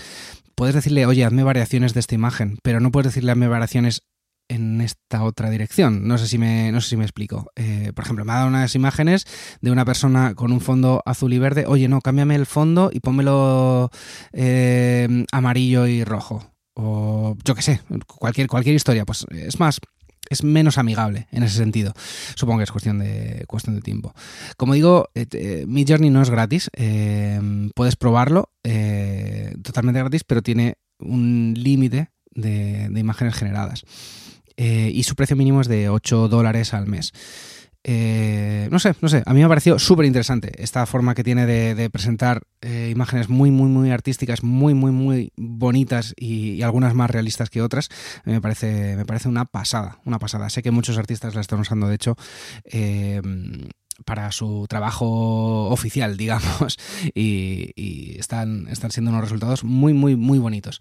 Puedes 0.55 0.75
decirle, 0.75 1.05
oye, 1.05 1.25
hazme 1.25 1.43
variaciones 1.43 1.93
de 1.93 1.99
esta 1.99 2.15
imagen, 2.15 2.57
pero 2.63 2.79
no 2.79 2.91
puedes 2.91 3.11
decirle, 3.11 3.31
hazme 3.31 3.47
variaciones 3.47 4.03
en 4.49 4.81
esta 4.81 5.23
otra 5.23 5.49
dirección. 5.49 6.07
No 6.07 6.17
sé 6.17 6.27
si 6.27 6.37
me, 6.37 6.71
no 6.71 6.81
sé 6.81 6.89
si 6.89 6.97
me 6.97 7.03
explico. 7.03 7.51
Eh, 7.55 7.91
por 7.95 8.03
ejemplo, 8.03 8.25
me 8.25 8.33
ha 8.33 8.35
dado 8.35 8.47
unas 8.47 8.75
imágenes 8.75 9.25
de 9.61 9.71
una 9.71 9.85
persona 9.85 10.35
con 10.35 10.51
un 10.51 10.61
fondo 10.61 11.01
azul 11.05 11.33
y 11.33 11.39
verde. 11.39 11.65
Oye, 11.67 11.87
no, 11.87 12.01
cámbiame 12.01 12.35
el 12.35 12.45
fondo 12.45 12.89
y 12.93 12.99
pónmelo 12.99 13.89
eh, 14.31 15.25
amarillo 15.31 15.87
y 15.87 16.03
rojo. 16.03 16.53
O 16.75 17.37
yo 17.43 17.55
qué 17.55 17.61
sé, 17.61 17.81
cualquier, 18.05 18.47
cualquier 18.47 18.75
historia. 18.75 19.05
Pues 19.05 19.25
es 19.31 19.59
más, 19.59 19.79
es 20.29 20.43
menos 20.43 20.77
amigable 20.77 21.27
en 21.31 21.43
ese 21.43 21.57
sentido. 21.57 21.93
Supongo 22.35 22.59
que 22.59 22.63
es 22.63 22.71
cuestión 22.71 22.99
de, 22.99 23.43
cuestión 23.47 23.75
de 23.75 23.81
tiempo. 23.81 24.13
Como 24.57 24.73
digo, 24.73 25.09
eh, 25.15 25.65
mi 25.67 25.85
Journey 25.87 26.09
no 26.09 26.21
es 26.21 26.29
gratis. 26.29 26.69
puedes 27.75 27.95
probarlo 27.95 28.49
totalmente 29.61 29.99
gratis, 29.99 30.23
pero 30.23 30.41
tiene 30.41 30.77
un 30.99 31.53
límite 31.57 32.09
de, 32.35 32.89
imágenes 32.95 33.35
generadas. 33.35 33.83
Eh, 34.57 34.91
y 34.93 35.03
su 35.03 35.15
precio 35.15 35.35
mínimo 35.35 35.61
es 35.61 35.67
de 35.67 35.89
8 35.89 36.27
dólares 36.27 36.73
al 36.73 36.87
mes. 36.87 37.11
Eh, 37.85 38.69
no 38.71 38.79
sé, 38.79 38.95
no 39.01 39.09
sé, 39.09 39.23
a 39.25 39.33
mí 39.33 39.39
me 39.39 39.45
ha 39.45 39.49
parecido 39.49 39.77
súper 39.77 40.05
interesante 40.05 40.51
esta 40.63 40.85
forma 40.85 41.15
que 41.15 41.23
tiene 41.23 41.45
de, 41.45 41.89
presentar 41.89 42.43
eh, 42.61 42.89
imágenes 42.91 43.27
muy, 43.29 43.51
muy, 43.51 43.67
muy 43.67 43.91
artísticas, 43.91 44.41
muy, 44.41 44.73
muy, 44.73 44.91
muy 44.91 45.31
bonitas 45.35 46.13
y, 46.15 46.61
algunas 46.61 46.93
más 46.93 47.11
realistas 47.11 47.49
que 47.49 47.61
otras. 47.61 47.89
Me 48.25 48.39
parece, 48.39 48.95
me 48.95 49.05
parece 49.05 49.27
una 49.27 49.45
pasada, 49.45 49.99
una 50.05 50.17
pasada. 50.17 50.49
Sé 50.49 50.63
que 50.63 50.71
muchos 50.71 50.97
artistas 50.97 51.35
la 51.35 51.41
están 51.41 51.59
usando, 51.59 51.87
de 51.87 51.95
hecho, 51.95 52.15
para 54.05 54.31
su 54.31 54.65
trabajo 54.67 55.69
oficial, 55.69 56.17
digamos, 56.17 56.77
y, 57.13 58.17
están, 58.17 58.67
están 58.69 58.91
siendo 58.91 59.11
unos 59.11 59.23
resultados 59.23 59.63
muy, 59.63 59.93
muy, 59.93 60.15
muy 60.15 60.39
bonitos. 60.39 60.79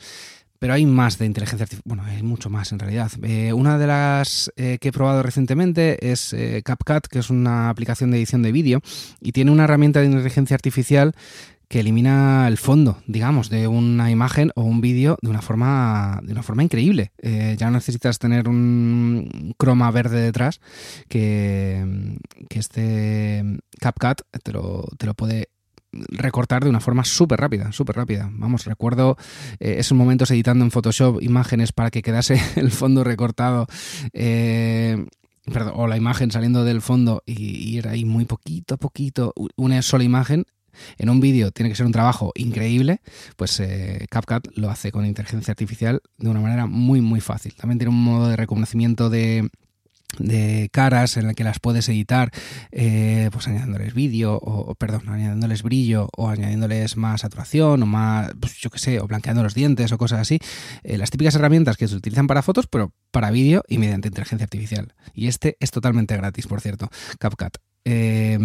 Pero 0.63 0.75
hay 0.75 0.87
más 0.87 1.19
de 1.19 1.27
inteligencia 1.27 1.65
artificial. 1.65 1.83
Bueno, 1.85 2.05
hay 2.05 2.23
mucho 2.23 2.49
más 2.49 2.71
en 2.71 2.79
realidad. 2.79 3.11
Eh, 3.25 3.53
una 3.53 3.79
de 3.79 3.89
las 3.89 4.49
eh, 4.55 4.79
que 4.81 4.91
he 4.91 4.93
probado 4.93 5.21
recientemente 5.21 6.13
es 6.13 6.33
eh, 6.33 6.63
CapCut, 6.65 7.09
que 7.09 7.19
es 7.19 7.31
una 7.31 7.69
aplicación 7.69 8.13
de 8.13 8.19
edición 8.19 8.43
de 8.43 8.53
vídeo 8.53 8.81
y 9.21 9.33
tiene 9.33 9.51
una 9.51 9.65
herramienta 9.65 9.99
de 9.99 10.07
inteligencia 10.07 10.55
artificial 10.55 11.17
que 11.67 11.81
elimina 11.81 12.47
el 12.47 12.59
fondo, 12.59 13.03
digamos, 13.09 13.51
de 13.51 13.67
una 13.67 14.13
imagen 14.13 14.53
o 14.55 14.63
un 14.63 14.81
vídeo 14.81 15.19
de 15.21 15.31
una 15.31 15.43
forma 15.43 16.21
de 16.23 16.31
una 16.31 16.45
forma 16.45 16.63
increíble. 16.63 17.11
ya 17.21 17.67
no 17.67 17.73
necesitas 17.73 18.21
tener 18.21 18.49
un 18.49 19.55
croma 19.59 19.91
verde 19.91 20.21
detrás 20.21 20.61
que, 21.09 22.19
que 22.49 22.59
este 22.61 23.43
CapCut 23.81 24.21
te 24.45 24.53
lo, 24.53 24.87
te 24.97 25.07
lo 25.07 25.15
puede 25.15 25.49
recortar 25.93 26.65
de 26.65 26.71
una 26.71 26.81
forma 26.81 27.05
súper 27.05 27.41
rápida, 27.41 27.73
súper 27.73 27.97
rápida. 27.97 28.31
Vamos, 28.33 28.65
recuerdo 28.65 29.17
eh, 29.61 29.77
esos 29.79 29.97
momentos 29.97 30.31
editando 30.31 30.65
en 30.65 30.71
Photoshop 30.71 31.23
imágenes 31.23 31.73
para 31.73 31.91
que 31.91 32.03
quedase 32.03 32.41
el 32.57 32.71
fondo 32.71 33.05
recortado. 33.05 33.67
Eh, 34.13 35.07
perdón, 35.45 35.75
o 35.77 35.87
la 35.87 35.97
imagen 35.97 36.31
saliendo 36.31 36.65
del 36.65 36.81
fondo 36.81 37.23
y, 37.27 37.79
era 37.79 37.93
ahí 37.93 38.05
muy 38.05 38.25
poquito 38.25 38.75
a 38.75 38.79
poquito 38.79 39.35
una 39.57 39.83
sola 39.83 40.05
imagen 40.05 40.45
en 40.97 41.11
un 41.11 41.21
vídeo 41.21 41.51
tiene 41.51 41.69
que 41.69 41.77
ser 41.77 41.85
un 41.85 41.93
trabajo 41.93 42.33
increíble, 42.35 43.03
pues 43.37 43.61
eh, 43.61 44.07
CapCut 44.09 44.57
lo 44.57 44.71
hace 44.71 44.91
con 44.91 45.05
inteligencia 45.05 45.53
artificial 45.53 46.01
de 46.17 46.31
una 46.31 46.41
manera 46.41 46.67
muy 46.67 47.03
muy 47.03 47.21
fácil. 47.21 47.55
También 47.55 47.79
tiene 47.79 47.91
un 47.91 48.03
modo 48.03 48.29
de 48.29 48.37
reconocimiento 48.37 49.11
de, 49.11 49.51
de 50.19 50.69
caras 50.73 51.17
en 51.17 51.27
la 51.27 51.35
que 51.35 51.45
las 51.45 51.61
puedes 51.61 51.89
editar 51.89 52.31
eh, 52.71 53.31
pues 53.33 53.49
añadiéndoles 53.49 53.95
vídeo 53.95 54.39
o, 54.43 54.75
perdón 54.75 55.09
añadiéndoles 55.09 55.63
brillo 55.63 56.09
o 56.17 56.29
añadiéndoles 56.29 56.97
más 56.97 57.23
saturación 57.23 57.83
o 57.83 57.87
más 57.87 58.33
pues 58.41 58.57
yo 58.59 58.71
qué 58.71 58.79
sé 58.79 59.01
o 59.01 59.07
blanqueando 59.07 59.43
los 59.43 59.55
dientes 59.55 59.93
o 59.93 59.99
cosas 59.99 60.21
así. 60.21 60.39
Eh, 60.83 60.99
las 60.99 61.11
típicas 61.11 61.35
herramientas 61.35 61.77
que 61.77 61.89
se 61.89 61.97
utilizan 61.97 62.27
para 62.27 62.43
fotos 62.43 62.67
pero 62.67 62.93
para 63.11 63.31
vídeo 63.31 63.63
y 63.69 63.79
mediante 63.79 64.09
inteligencia 64.09 64.45
artificial. 64.45 64.95
Y 65.15 65.29
este 65.29 65.57
es 65.61 65.71
totalmente 65.71 66.17
gratis 66.17 66.47
por 66.47 66.61
cierto 66.61 66.89
CapCut 67.19 67.72
eh, 67.85 68.39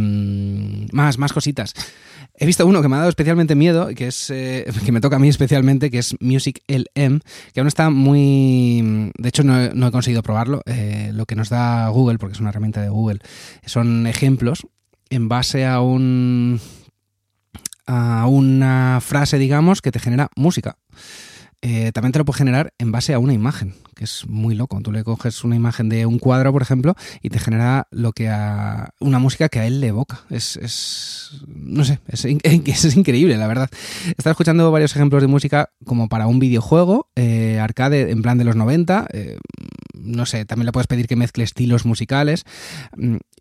más, 0.91 1.17
más 1.17 1.33
cositas. 1.33 1.73
He 2.39 2.45
visto 2.45 2.65
uno 2.67 2.81
que 2.81 2.87
me 2.87 2.95
ha 2.95 2.99
dado 2.99 3.09
especialmente 3.09 3.55
miedo, 3.55 3.89
que 3.95 4.07
es 4.07 4.29
eh, 4.29 4.65
que 4.85 4.91
me 4.91 5.01
toca 5.01 5.15
a 5.15 5.19
mí 5.19 5.27
especialmente, 5.27 5.89
que 5.89 5.99
es 5.99 6.15
Music 6.19 6.61
LM, 6.67 7.19
que 7.53 7.59
aún 7.59 7.67
está 7.67 7.89
muy... 7.89 9.11
De 9.17 9.29
hecho, 9.29 9.43
no, 9.43 9.87
he 9.87 9.91
conseguido 9.91 10.21
probarlo. 10.21 10.61
Eh, 10.65 11.11
lo 11.13 11.25
que 11.25 11.35
nos 11.35 11.49
da 11.49 11.87
Google, 11.89 12.19
porque 12.19 12.33
es 12.33 12.39
una 12.39 12.49
herramienta 12.49 12.81
de 12.81 12.89
Google, 12.89 13.19
son 13.65 14.05
ejemplos 14.05 14.67
en 15.09 15.29
base 15.29 15.65
a 15.65 15.81
un... 15.81 16.61
a 17.87 18.27
una 18.27 18.99
frase, 19.01 19.39
digamos, 19.39 19.81
que 19.81 19.91
te 19.91 19.99
genera 19.99 20.29
música. 20.35 20.77
Eh, 21.61 21.91
también 21.91 22.11
te 22.11 22.19
lo 22.19 22.25
puede 22.25 22.37
generar 22.37 22.73
en 22.77 22.91
base 22.91 23.13
a 23.13 23.19
una 23.19 23.33
imagen, 23.33 23.73
que 23.95 24.03
es 24.03 24.27
muy 24.27 24.53
loco. 24.53 24.79
Tú 24.81 24.91
le 24.91 25.03
coges 25.03 25.43
una 25.43 25.55
imagen 25.55 25.89
de 25.89 26.05
un 26.05 26.19
cuadro, 26.19 26.53
por 26.53 26.61
ejemplo, 26.61 26.95
y 27.21 27.29
te 27.29 27.39
genera 27.39 27.87
lo 27.89 28.13
que 28.13 28.29
a 28.29 28.89
una 28.99 29.17
música 29.17 29.49
que 29.49 29.59
a 29.59 29.65
él 29.65 29.81
le 29.81 29.87
evoca. 29.87 30.21
Es, 30.29 30.57
es 30.57 31.31
no 31.47 31.83
sé, 31.83 31.99
es, 32.07 32.25
es, 32.43 32.95
increíble, 32.95 33.37
la 33.37 33.47
verdad. 33.47 33.69
Estaba 34.17 34.31
escuchando 34.31 34.71
varios 34.71 34.95
ejemplos 34.95 35.21
de 35.21 35.27
música 35.27 35.71
como 35.83 36.09
para 36.09 36.27
un 36.27 36.39
videojuego, 36.39 37.09
eh, 37.15 37.59
arcade 37.59 38.11
en 38.11 38.21
plan 38.21 38.37
de 38.37 38.43
los 38.43 38.55
90. 38.55 39.07
Eh, 39.11 39.37
no 39.93 40.25
sé, 40.25 40.45
también 40.45 40.67
le 40.67 40.71
puedes 40.71 40.87
pedir 40.87 41.07
que 41.07 41.15
mezcle 41.15 41.43
estilos 41.43 41.85
musicales. 41.85 42.45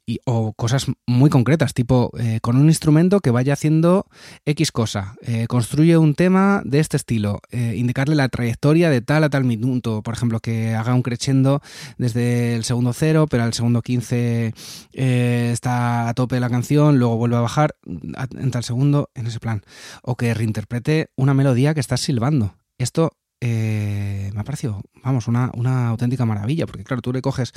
Mm, 0.06 0.16
o 0.24 0.52
cosas 0.52 0.86
muy 1.06 1.30
concretas, 1.30 1.74
tipo 1.74 2.10
eh, 2.18 2.38
con 2.40 2.56
un 2.56 2.66
instrumento 2.66 3.20
que 3.20 3.30
vaya 3.30 3.52
haciendo 3.52 4.06
X 4.44 4.72
cosa, 4.72 5.16
eh, 5.22 5.46
construye 5.48 5.98
un 5.98 6.14
tema 6.14 6.62
de 6.64 6.80
este 6.80 6.96
estilo, 6.96 7.40
eh, 7.50 7.74
indicarle 7.76 8.14
la 8.14 8.28
trayectoria 8.28 8.90
de 8.90 9.00
tal 9.00 9.24
a 9.24 9.30
tal 9.30 9.44
minuto, 9.44 10.02
por 10.02 10.14
ejemplo, 10.14 10.40
que 10.40 10.74
haga 10.74 10.94
un 10.94 11.02
crescendo 11.02 11.60
desde 11.98 12.54
el 12.54 12.64
segundo 12.64 12.92
cero, 12.92 13.26
pero 13.28 13.42
al 13.44 13.52
segundo 13.54 13.82
15 13.82 14.54
está 14.92 16.08
a 16.08 16.14
tope 16.14 16.40
la 16.40 16.50
canción, 16.50 16.98
luego 16.98 17.16
vuelve 17.16 17.36
a 17.36 17.40
bajar 17.40 17.76
en 17.84 18.50
tal 18.50 18.64
segundo, 18.64 19.10
en 19.14 19.26
ese 19.26 19.40
plan, 19.40 19.62
o 20.02 20.16
que 20.16 20.34
reinterprete 20.34 21.10
una 21.16 21.34
melodía 21.34 21.74
que 21.74 21.80
estás 21.80 22.00
silbando. 22.00 22.54
Esto 22.78 23.12
me 23.40 24.40
ha 24.40 24.44
parecido, 24.44 24.82
vamos, 25.02 25.28
una, 25.28 25.50
una, 25.54 25.88
auténtica 25.88 26.24
maravilla, 26.24 26.66
porque 26.66 26.84
claro, 26.84 27.02
tú 27.02 27.12
le 27.12 27.22
coges 27.22 27.52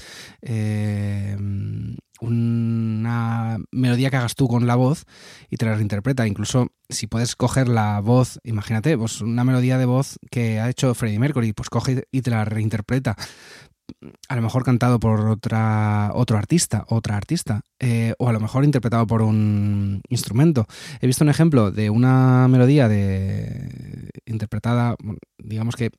una 2.21 3.57
melodía 3.71 4.09
que 4.09 4.17
hagas 4.17 4.36
tú 4.36 4.48
con 4.48 4.67
la 4.67 4.75
voz 4.75 5.05
y 5.50 5.57
te 5.57 5.65
la 5.65 5.75
reinterpreta. 5.75 6.27
Incluso 6.27 6.67
si 6.89 7.07
puedes 7.07 7.36
coger 7.36 7.69
la 7.69 8.00
voz, 8.01 8.39
imagínate, 8.43 8.98
pues 8.98 9.21
una 9.21 9.43
melodía 9.43 9.77
de 9.77 9.86
voz 9.86 10.19
que 10.29 10.59
ha 10.59 10.69
hecho 10.69 10.93
Freddie 10.93 11.19
Mercury, 11.19 11.53
pues 11.53 11.69
coge 11.69 12.07
y 12.12 12.21
te 12.21 12.31
la 12.31 12.45
reinterpreta. 12.45 13.15
A 14.27 14.36
lo 14.36 14.41
mejor 14.41 14.63
cantado 14.63 15.00
por 15.00 15.22
otra, 15.22 16.12
otro 16.13 16.38
artista, 16.38 16.86
otra 16.88 17.17
artista, 17.17 17.62
eh, 17.79 18.13
o 18.17 18.29
a 18.29 18.34
lo 18.34 18.39
mejor 18.39 18.63
interpretado 18.63 19.05
por 19.08 19.22
un 19.22 20.01
instrumento. 20.10 20.67
He 21.01 21.08
visto 21.08 21.24
un 21.24 21.29
ejemplo 21.29 21.72
de 21.72 21.89
una 21.89 22.48
melodía 22.48 22.88
de 22.88 24.10
interpretada, 24.25 24.96
digamos 25.38 25.75
que 25.75 25.91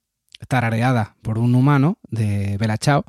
tarareada 0.48 1.16
por 1.22 1.38
un 1.38 1.54
humano 1.54 1.98
de 2.08 2.56
Bella 2.58 2.78
Chao, 2.78 3.04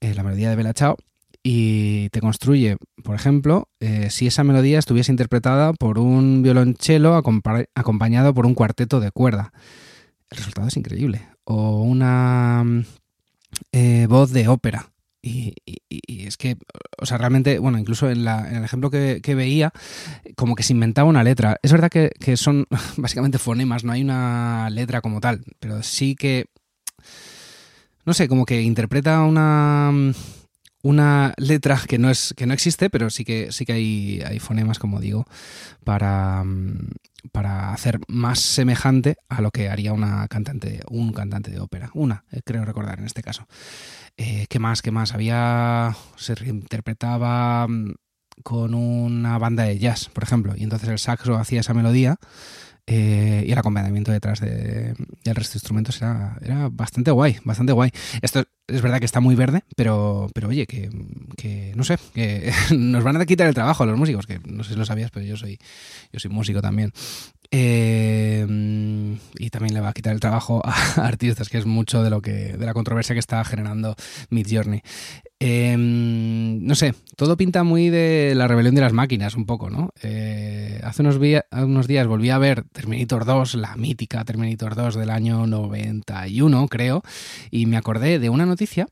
eh, 0.00 0.14
la 0.14 0.22
melodía 0.22 0.50
de 0.50 0.56
Bella 0.56 0.74
Chao, 0.74 0.96
y 1.42 2.08
te 2.08 2.20
construye, 2.20 2.78
por 3.02 3.14
ejemplo, 3.14 3.68
eh, 3.78 4.08
si 4.10 4.26
esa 4.26 4.44
melodía 4.44 4.78
estuviese 4.78 5.12
interpretada 5.12 5.74
por 5.74 5.98
un 5.98 6.42
violonchelo 6.42 7.14
acompañado 7.14 8.32
por 8.32 8.46
un 8.46 8.54
cuarteto 8.54 8.98
de 8.98 9.10
cuerda. 9.10 9.52
El 10.30 10.38
resultado 10.38 10.68
es 10.68 10.76
increíble. 10.76 11.28
O 11.44 11.82
una 11.82 12.64
eh, 13.72 14.06
voz 14.08 14.30
de 14.32 14.48
ópera. 14.48 14.90
Y, 15.22 15.54
es 16.06 16.36
que, 16.36 16.58
o 16.98 17.06
sea, 17.06 17.16
realmente, 17.16 17.58
bueno, 17.58 17.78
incluso 17.78 18.10
en, 18.10 18.26
el 18.28 18.64
ejemplo 18.64 18.90
que, 18.90 19.34
veía, 19.34 19.72
como 20.36 20.54
que 20.54 20.62
se 20.62 20.74
inventaba 20.74 21.08
una 21.08 21.24
letra. 21.24 21.56
Es 21.62 21.72
verdad 21.72 21.90
que, 21.90 22.10
que 22.20 22.36
son 22.36 22.66
básicamente 22.96 23.38
fonemas, 23.38 23.84
no 23.84 23.92
hay 23.92 24.02
una 24.02 24.68
letra 24.70 25.00
como 25.00 25.20
tal, 25.20 25.42
pero 25.60 25.82
sí 25.82 26.14
que, 26.14 26.46
no 28.04 28.12
sé, 28.12 28.28
como 28.28 28.44
que 28.44 28.60
interpreta 28.60 29.22
una 29.22 30.12
una 30.84 31.32
letra 31.38 31.80
que 31.88 31.98
no 31.98 32.10
es 32.10 32.34
que 32.36 32.46
no 32.46 32.52
existe, 32.52 32.90
pero 32.90 33.08
sí 33.08 33.24
que 33.24 33.50
sí 33.52 33.64
que 33.64 33.72
hay, 33.72 34.22
hay 34.24 34.38
fonemas, 34.38 34.78
como 34.78 35.00
digo, 35.00 35.24
para, 35.82 36.44
mm, 36.44 36.90
para 37.32 37.72
hacer 37.72 38.00
más 38.08 38.40
semejante 38.40 39.16
a 39.28 39.40
lo 39.40 39.50
que 39.50 39.68
haría 39.68 39.92
una 39.92 40.26
cantante, 40.28 40.80
un 40.88 41.12
cantante 41.12 41.50
de 41.50 41.60
ópera. 41.60 41.90
Una, 41.94 42.24
eh, 42.30 42.40
creo 42.44 42.64
recordar 42.64 42.98
en 42.98 43.06
este 43.06 43.22
caso. 43.22 43.46
Eh, 44.16 44.46
¿Qué 44.48 44.58
más? 44.58 44.82
¿Qué 44.82 44.90
más? 44.90 45.14
Había. 45.14 45.96
se 46.16 46.34
reinterpretaba 46.34 47.66
mm, 47.68 47.94
con 48.42 48.74
una 48.74 49.38
banda 49.38 49.64
de 49.64 49.78
jazz, 49.78 50.08
por 50.08 50.24
ejemplo, 50.24 50.54
y 50.56 50.64
entonces 50.64 50.88
el 50.88 50.98
saxo 50.98 51.36
hacía 51.36 51.60
esa 51.60 51.74
melodía 51.74 52.18
eh, 52.86 53.44
y 53.46 53.52
el 53.52 53.58
acompañamiento 53.58 54.12
detrás 54.12 54.40
de, 54.40 54.94
del 55.24 55.34
resto 55.34 55.54
de 55.54 55.58
instrumentos 55.58 55.96
era, 56.02 56.36
era, 56.42 56.68
bastante 56.70 57.10
guay, 57.10 57.38
bastante 57.44 57.72
guay. 57.72 57.90
Esto 58.20 58.44
es 58.74 58.82
verdad 58.82 58.98
que 58.98 59.04
está 59.04 59.20
muy 59.20 59.34
verde, 59.34 59.62
pero, 59.76 60.28
pero 60.34 60.48
oye, 60.48 60.66
que, 60.66 60.90
que 61.36 61.72
no 61.76 61.84
sé, 61.84 61.98
que 62.12 62.52
nos 62.76 63.04
van 63.04 63.16
a 63.16 63.26
quitar 63.26 63.46
el 63.46 63.54
trabajo 63.54 63.82
a 63.82 63.86
los 63.86 63.98
músicos, 63.98 64.26
que 64.26 64.40
no 64.46 64.64
sé 64.64 64.72
si 64.72 64.78
lo 64.78 64.84
sabías, 64.84 65.10
pero 65.10 65.24
yo 65.24 65.36
soy, 65.36 65.58
yo 66.12 66.20
soy 66.20 66.30
músico 66.30 66.60
también. 66.60 66.92
Eh, 67.50 68.44
y 69.38 69.50
también 69.50 69.74
le 69.74 69.80
va 69.80 69.90
a 69.90 69.92
quitar 69.92 70.12
el 70.12 70.20
trabajo 70.20 70.60
a 70.64 71.06
artistas, 71.06 71.48
que 71.48 71.58
es 71.58 71.66
mucho 71.66 72.02
de 72.02 72.10
lo 72.10 72.20
que 72.20 72.56
de 72.56 72.66
la 72.66 72.74
controversia 72.74 73.14
que 73.14 73.20
está 73.20 73.44
generando 73.44 73.94
Mid 74.30 74.46
Journey. 74.50 74.82
Eh, 75.46 75.76
no 75.76 76.74
sé, 76.74 76.94
todo 77.16 77.36
pinta 77.36 77.64
muy 77.64 77.90
de 77.90 78.32
la 78.34 78.48
rebelión 78.48 78.74
de 78.74 78.80
las 78.80 78.94
máquinas, 78.94 79.34
un 79.34 79.44
poco, 79.44 79.68
¿no? 79.68 79.90
Eh, 80.02 80.80
hace 80.82 81.02
unos, 81.02 81.18
días 81.20 82.06
volví 82.06 82.30
a 82.30 82.38
ver 82.38 82.64
Terminator 82.72 83.26
2, 83.26 83.56
la 83.56 83.76
mítica 83.76 84.24
Terminator 84.24 84.74
2 84.74 84.94
del 84.94 85.10
año 85.10 85.46
91, 85.46 86.66
creo, 86.68 87.02
y 87.50 87.66
me 87.66 87.76
acordé 87.76 88.18
de 88.18 88.30
una 88.30 88.46
noticia 88.46 88.86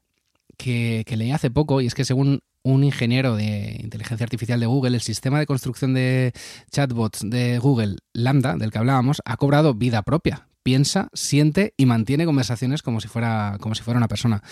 que, 0.59 1.05
que 1.07 1.17
leí 1.17 1.31
hace 1.31 1.51
poco, 1.51 1.81
y 1.81 1.87
es 1.87 1.95
que 1.95 2.05
según 2.05 2.43
un 2.63 2.85
ingeniero 2.85 3.35
de 3.35 3.79
inteligencia 3.81 4.25
artificial 4.25 4.61
de 4.61 4.67
Google, 4.67 4.97
el 4.97 5.01
sistema 5.01 5.39
de 5.39 5.47
construcción 5.47 5.95
de 5.95 6.35
chatbots 6.71 7.21
de 7.25 7.61
Google, 7.61 7.97
Lambda, 8.13 8.57
del 8.57 8.71
que 8.71 8.79
hablábamos, 8.79 9.23
ha 9.25 9.39
cobrado 9.39 9.73
vida 9.73 10.03
propia 10.03 10.49
piensa, 10.63 11.09
siente 11.13 11.75
y 11.77 11.87
mantiene 11.87 12.25
conversaciones 12.25 12.83
como 12.83 13.01
si 13.01 13.09
fuera, 13.09 13.57
como 13.61 13.75
si 13.75 13.83
fuera 13.83 13.99
una 13.99 14.09
persona. 14.09 14.43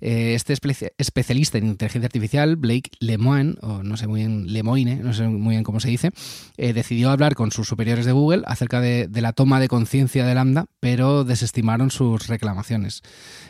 Eh, 0.00 0.34
este 0.34 0.54
especialista 0.98 1.58
en 1.58 1.66
inteligencia 1.66 2.06
artificial, 2.06 2.56
Blake 2.56 2.90
Lemoine, 3.00 3.56
o 3.60 3.82
no 3.82 3.96
sé 3.96 4.06
muy 4.06 4.20
bien, 4.20 4.52
Lemoine, 4.52 4.96
no 4.96 5.12
sé 5.12 5.28
muy 5.28 5.54
bien 5.54 5.64
cómo 5.64 5.80
se 5.80 5.88
dice, 5.88 6.10
eh, 6.56 6.72
decidió 6.72 7.10
hablar 7.10 7.34
con 7.34 7.52
sus 7.52 7.68
superiores 7.68 8.06
de 8.06 8.12
Google 8.12 8.42
acerca 8.46 8.80
de, 8.80 9.08
la 9.12 9.32
toma 9.32 9.60
de 9.60 9.68
conciencia 9.68 10.24
de 10.24 10.34
Lambda, 10.34 10.66
pero 10.80 11.24
desestimaron 11.24 11.90
sus 11.90 12.28
reclamaciones. 12.28 13.02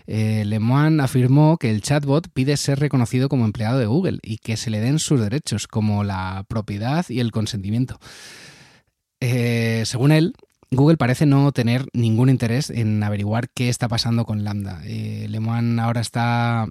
Eh, 0.07 0.45
Lemoine 0.45 1.03
afirmó 1.03 1.57
que 1.57 1.71
el 1.71 1.83
chatbot 1.83 2.29
pide 2.33 2.57
ser 2.57 2.81
reconocido 2.81 3.29
como 3.29 3.45
empleado 3.45 3.79
de 3.79 3.87
Google 3.87 4.19
y 4.23 4.39
que 4.39 4.57
se 4.57 4.71
le 4.71 4.81
den 4.81 4.99
sus 4.99 5.21
derechos, 5.21 5.69
como 5.69 6.03
la 6.03 6.45
propiedad 6.49 7.07
y 7.09 7.21
el 7.21 7.31
consentimiento. 7.31 8.01
según 9.21 10.13
él, 10.13 10.35
Google 10.71 10.97
parece 10.97 11.27
no 11.27 11.51
tener 11.53 11.87
ningún 11.93 12.29
interés 12.29 12.71
en 12.71 13.03
averiguar 13.03 13.49
qué 13.51 13.69
está 13.69 13.89
pasando 13.89 14.25
con 14.25 14.45
Lambda. 14.45 14.81
Eh, 14.85 15.29
ahora 15.81 16.01
está 16.01 16.69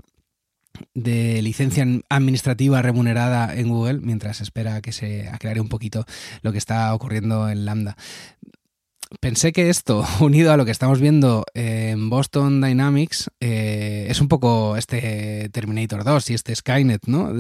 de 0.94 1.42
licencia 1.42 1.86
administrativa 2.10 2.82
remunerada 2.82 3.54
en 3.56 3.68
Google 3.68 4.00
mientras 4.02 4.40
espera 4.40 4.82
que 4.82 4.94
se 4.94 5.28
aclare 5.28 5.60
un 5.60 5.68
poquito 5.68 6.06
lo 6.42 6.54
que 6.54 6.58
está 6.58 6.94
ocurriendo 6.94 7.50
en 7.50 7.66
Lambda 7.66 7.98
pensé 9.20 9.52
que 9.52 9.70
esto, 9.70 10.06
unido 10.20 10.52
a 10.52 10.58
lo 10.58 10.66
que 10.66 10.72
estamos 10.72 11.00
viendo 11.00 11.46
en 11.54 12.10
Boston 12.10 12.62
Dynamics, 12.62 13.32
eh, 13.40 14.08
es 14.10 14.22
un 14.22 14.28
poco 14.28 14.78
este 14.78 15.50
Terminator 15.50 16.04
2 16.04 16.30
y 16.30 16.34
este 16.34 16.56
Skynet, 16.56 17.08
¿no? 17.08 17.34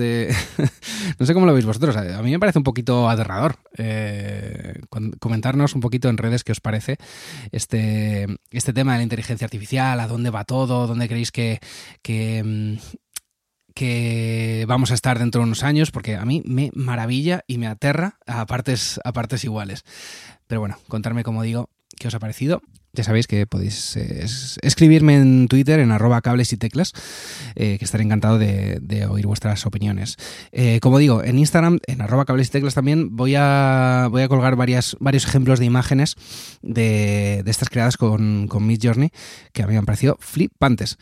No 1.20 1.26
sé 1.26 1.34
cómo 1.34 1.46
lo 1.46 1.54
veis 1.54 1.66
vosotros. 1.66 1.96
A 1.98 2.22
mí 2.22 2.32
me 2.32 2.40
parece 2.40 2.60
un 2.60 2.64
poquito 2.64 3.10
aterrador. 3.10 3.58
Eh, 3.78 4.80
comentarnos 5.20 5.76
un 5.76 5.82
poquito 5.82 6.10
en 6.10 6.18
redes 6.18 6.44
qué 6.44 6.52
os 6.52 6.62
parece 6.62 6.98
este, 7.52 8.28
este 8.52 8.74
tema 8.74 8.94
de 8.94 9.00
la 9.00 9.04
inteligencia 9.04 9.46
artificial, 9.46 10.00
a 10.00 10.08
dónde 10.08 10.30
va 10.30 10.46
todo, 10.46 10.88
dónde 10.88 11.08
creéis 11.08 11.32
que, 11.32 11.60
que 12.02 12.44
mm, 12.44 12.78
que 13.80 14.66
vamos 14.68 14.92
a 14.92 14.94
estar 14.94 15.20
dentro 15.20 15.40
de 15.40 15.46
unos 15.46 15.64
años, 15.64 15.92
porque 15.92 16.18
a 16.18 16.26
mí 16.26 16.42
me 16.46 16.70
maravilla 16.74 17.46
y 17.48 17.58
me 17.58 17.68
aterra 17.68 18.18
a 18.28 18.46
partes, 18.46 19.00
a 19.06 19.14
partes 19.14 19.46
iguales. 19.46 19.86
Pero 20.50 20.62
bueno, 20.62 20.80
contarme, 20.88 21.24
como 21.24 21.44
digo, 21.44 21.70
qué 22.00 22.08
os 22.08 22.16
ha 22.16 22.20
parecido 22.20 22.64
ya 22.94 23.04
sabéis 23.04 23.28
que 23.28 23.46
podéis 23.46 23.96
eh, 23.98 24.26
escribirme 24.62 25.16
en 25.16 25.48
Twitter 25.48 25.80
en 25.80 25.92
arroba 25.92 26.22
cables 26.22 26.52
y 26.54 26.58
teclas, 26.58 26.94
eh, 27.56 27.78
que 27.78 27.86
estaré 27.86 28.04
encantado 28.04 28.40
de, 28.40 29.06
oír 29.10 29.28
vuestras 29.28 29.66
opiniones. 29.66 30.18
Eh, 30.52 30.80
como 30.82 30.98
digo, 30.98 31.24
en 31.24 31.38
Instagram, 31.38 31.80
en 31.86 32.02
arroba 32.02 32.26
cables 32.26 32.48
y 32.48 32.52
teclas 32.52 32.74
también 32.74 33.16
voy 33.16 33.36
a, 33.38 34.08
voy 34.10 34.24
a 34.24 34.28
colgar 34.28 34.56
varias, 34.56 34.98
varios 35.00 35.26
ejemplos 35.26 35.60
de 35.60 35.66
imágenes 35.66 36.16
de, 36.62 37.44
estas 37.46 37.70
creadas 37.70 37.98
con, 37.98 38.48
con 38.48 38.66
Mid 38.66 38.80
Journey 38.82 39.12
que 39.54 39.64
a 39.64 39.68
mí 39.68 39.74
me 39.74 39.80
han 39.80 39.86
parecido 39.86 40.18
flipantes. 40.20 40.98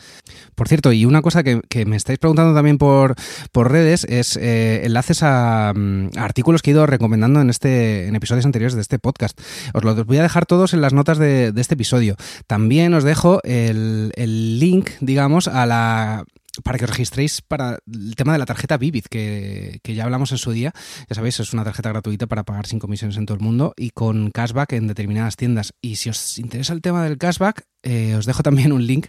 Por 0.56 0.67
cierto, 0.67 0.91
y 0.91 1.05
una 1.05 1.22
cosa 1.22 1.44
que, 1.44 1.62
me 1.85 1.96
estáis 1.96 2.20
preguntando 2.20 2.53
también 2.53 2.77
por, 2.77 3.16
por 3.51 3.72
redes 3.72 4.03
es 4.09 4.35
enlaces 4.35 5.24
a, 5.24 5.74
artículos 6.18 6.62
que 6.62 6.72
he 6.72 6.74
ido 6.74 6.85
recomendando 6.85 7.40
en, 7.40 7.50
este, 7.50 8.07
en 8.07 8.16
episodios 8.16 8.46
anteriores 8.46 8.75
de 8.75 8.81
este 8.81 9.00
podcast. 9.00 9.40
Os 9.74 9.83
los 9.83 10.05
voy 10.05 10.18
a 10.18 10.24
dejar 10.24 10.46
todos 10.46 10.74
en 10.74 10.81
las 10.81 10.94
notas 10.94 11.18
de, 11.18 11.51
de 11.51 11.62
este 11.62 11.76
episodio. 11.77 12.16
También 12.48 12.94
os 12.94 13.03
dejo 13.03 13.40
el, 13.44 14.11
el 14.16 14.59
link, 14.59 14.90
digamos, 15.00 15.48
a 15.48 15.66
la 15.66 16.25
para 16.63 16.77
que 16.77 16.85
os 16.85 16.90
registréis 16.90 17.42
para 17.42 17.79
el 17.92 18.16
tema 18.16 18.33
de 18.33 18.40
la 18.40 18.46
tarjeta 18.46 18.77
Vivid, 18.77 19.05
que, 19.09 19.79
que, 19.83 19.94
ya 19.94 20.03
hablamos 20.03 20.31
en 20.31 20.37
su 20.37 20.51
día. 20.51 20.74
Ya 21.09 21.16
sabéis, 21.16 21.40
es 21.40 21.53
una 21.53 21.63
tarjeta 21.63 21.90
gratuita 21.90 22.27
para 22.27 22.44
pagar 22.44 22.66
sin 22.66 22.79
comisiones 22.79 23.18
en 23.18 23.25
todo 23.25 23.37
el 23.37 23.44
mundo 23.44 23.74
y 23.77 23.92
con 23.92 24.31
cashback 24.31 24.74
en 24.74 24.87
determinadas 24.87 25.35
tiendas. 25.35 25.74
Y 25.81 25.96
si 25.98 26.09
os 26.09 26.40
interesa 26.40 26.74
el 26.74 26.81
tema 26.81 27.03
del 27.03 27.18
cashback, 27.18 27.66
eh, 27.83 28.16
os 28.16 28.25
dejo 28.25 28.44
también 28.44 28.72
un 28.72 28.85
link 28.85 29.07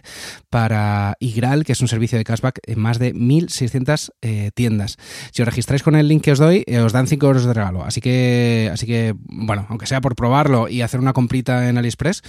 para 0.49 1.15
Igral, 1.19 1.65
que 1.65 1.73
es 1.73 1.81
un 1.81 1.87
servicio 1.87 2.17
de 2.17 2.23
cashback 2.23 2.59
en 2.65 2.79
más 2.79 2.99
de 2.99 3.13
1.600 3.13 4.11
eh, 4.21 4.51
tiendas. 4.53 4.97
Si 5.31 5.41
os 5.41 5.47
registráis 5.47 5.83
con 5.83 5.95
el 5.95 6.07
link 6.07 6.23
que 6.23 6.31
os 6.31 6.39
doy, 6.39 6.63
eh, 6.65 6.79
os 6.79 6.93
dan 6.93 7.07
5 7.07 7.25
euros 7.25 7.45
de 7.45 7.53
regalo. 7.53 7.83
Así 7.83 7.99
que, 7.99 8.69
así 8.71 8.85
que, 8.85 9.15
bueno, 9.17 9.65
aunque 9.69 9.85
sea 9.85 10.01
por 10.01 10.15
probarlo 10.15 10.69
y 10.69 10.81
hacer 10.81 10.99
una 10.99 11.13
comprita 11.13 11.67
en 11.67 11.77
AliExpress, 11.77 12.21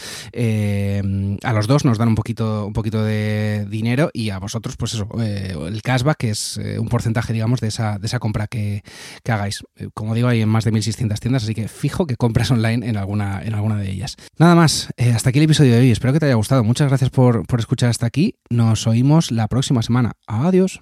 a 1.42 1.52
los 1.52 1.66
dos 1.66 1.84
nos 1.84 1.98
dan 1.98 2.08
un 2.08 2.14
poquito, 2.14 2.66
un 2.66 2.72
poquito 2.72 3.04
de 3.04 3.66
dinero 3.68 4.10
y 4.12 4.30
a 4.30 4.38
vosotros, 4.38 4.76
pues 4.76 4.94
eso, 4.94 5.08
el 5.20 5.82
cashback, 5.82 6.16
que 6.16 6.30
es 6.30 6.58
un 6.78 6.88
porcentaje, 6.88 7.32
digamos, 7.32 7.60
de 7.60 7.68
esa, 7.68 7.98
de 7.98 8.06
esa 8.06 8.18
compra 8.18 8.46
que, 8.46 8.82
que 9.22 9.32
hagáis. 9.32 9.62
como 9.94 10.14
digo, 10.14 10.28
hay 10.28 10.40
en 10.40 10.48
más 10.48 10.64
de 10.64 10.72
1.600 10.72 11.18
tiendas, 11.18 11.44
así 11.44 11.54
que 11.54 11.68
fijo 11.68 12.06
que 12.06 12.16
compras 12.16 12.50
online 12.50 12.88
en 12.88 12.96
alguna, 12.96 13.42
en 13.42 13.54
alguna 13.54 13.76
de 13.76 13.90
ellas. 13.90 14.16
Nada 14.38 14.54
más, 14.54 14.88
hasta 15.14 15.30
aquí 15.30 15.38
el 15.38 15.44
episodio 15.44 15.74
de 15.74 15.80
hoy. 15.80 15.90
Espero 15.90 16.12
que 16.12 16.20
te 16.20 16.26
haya 16.26 16.36
gustado. 16.40 16.64
Muchas 16.64 16.88
gracias 16.88 17.10
por, 17.10 17.46
por 17.46 17.60
escuchar 17.60 17.90
hasta 17.90 18.06
aquí. 18.06 18.34
Nos 18.50 18.86
oímos 18.86 19.30
la 19.30 19.46
próxima 19.48 19.82
semana. 19.82 20.12
Adiós. 20.26 20.80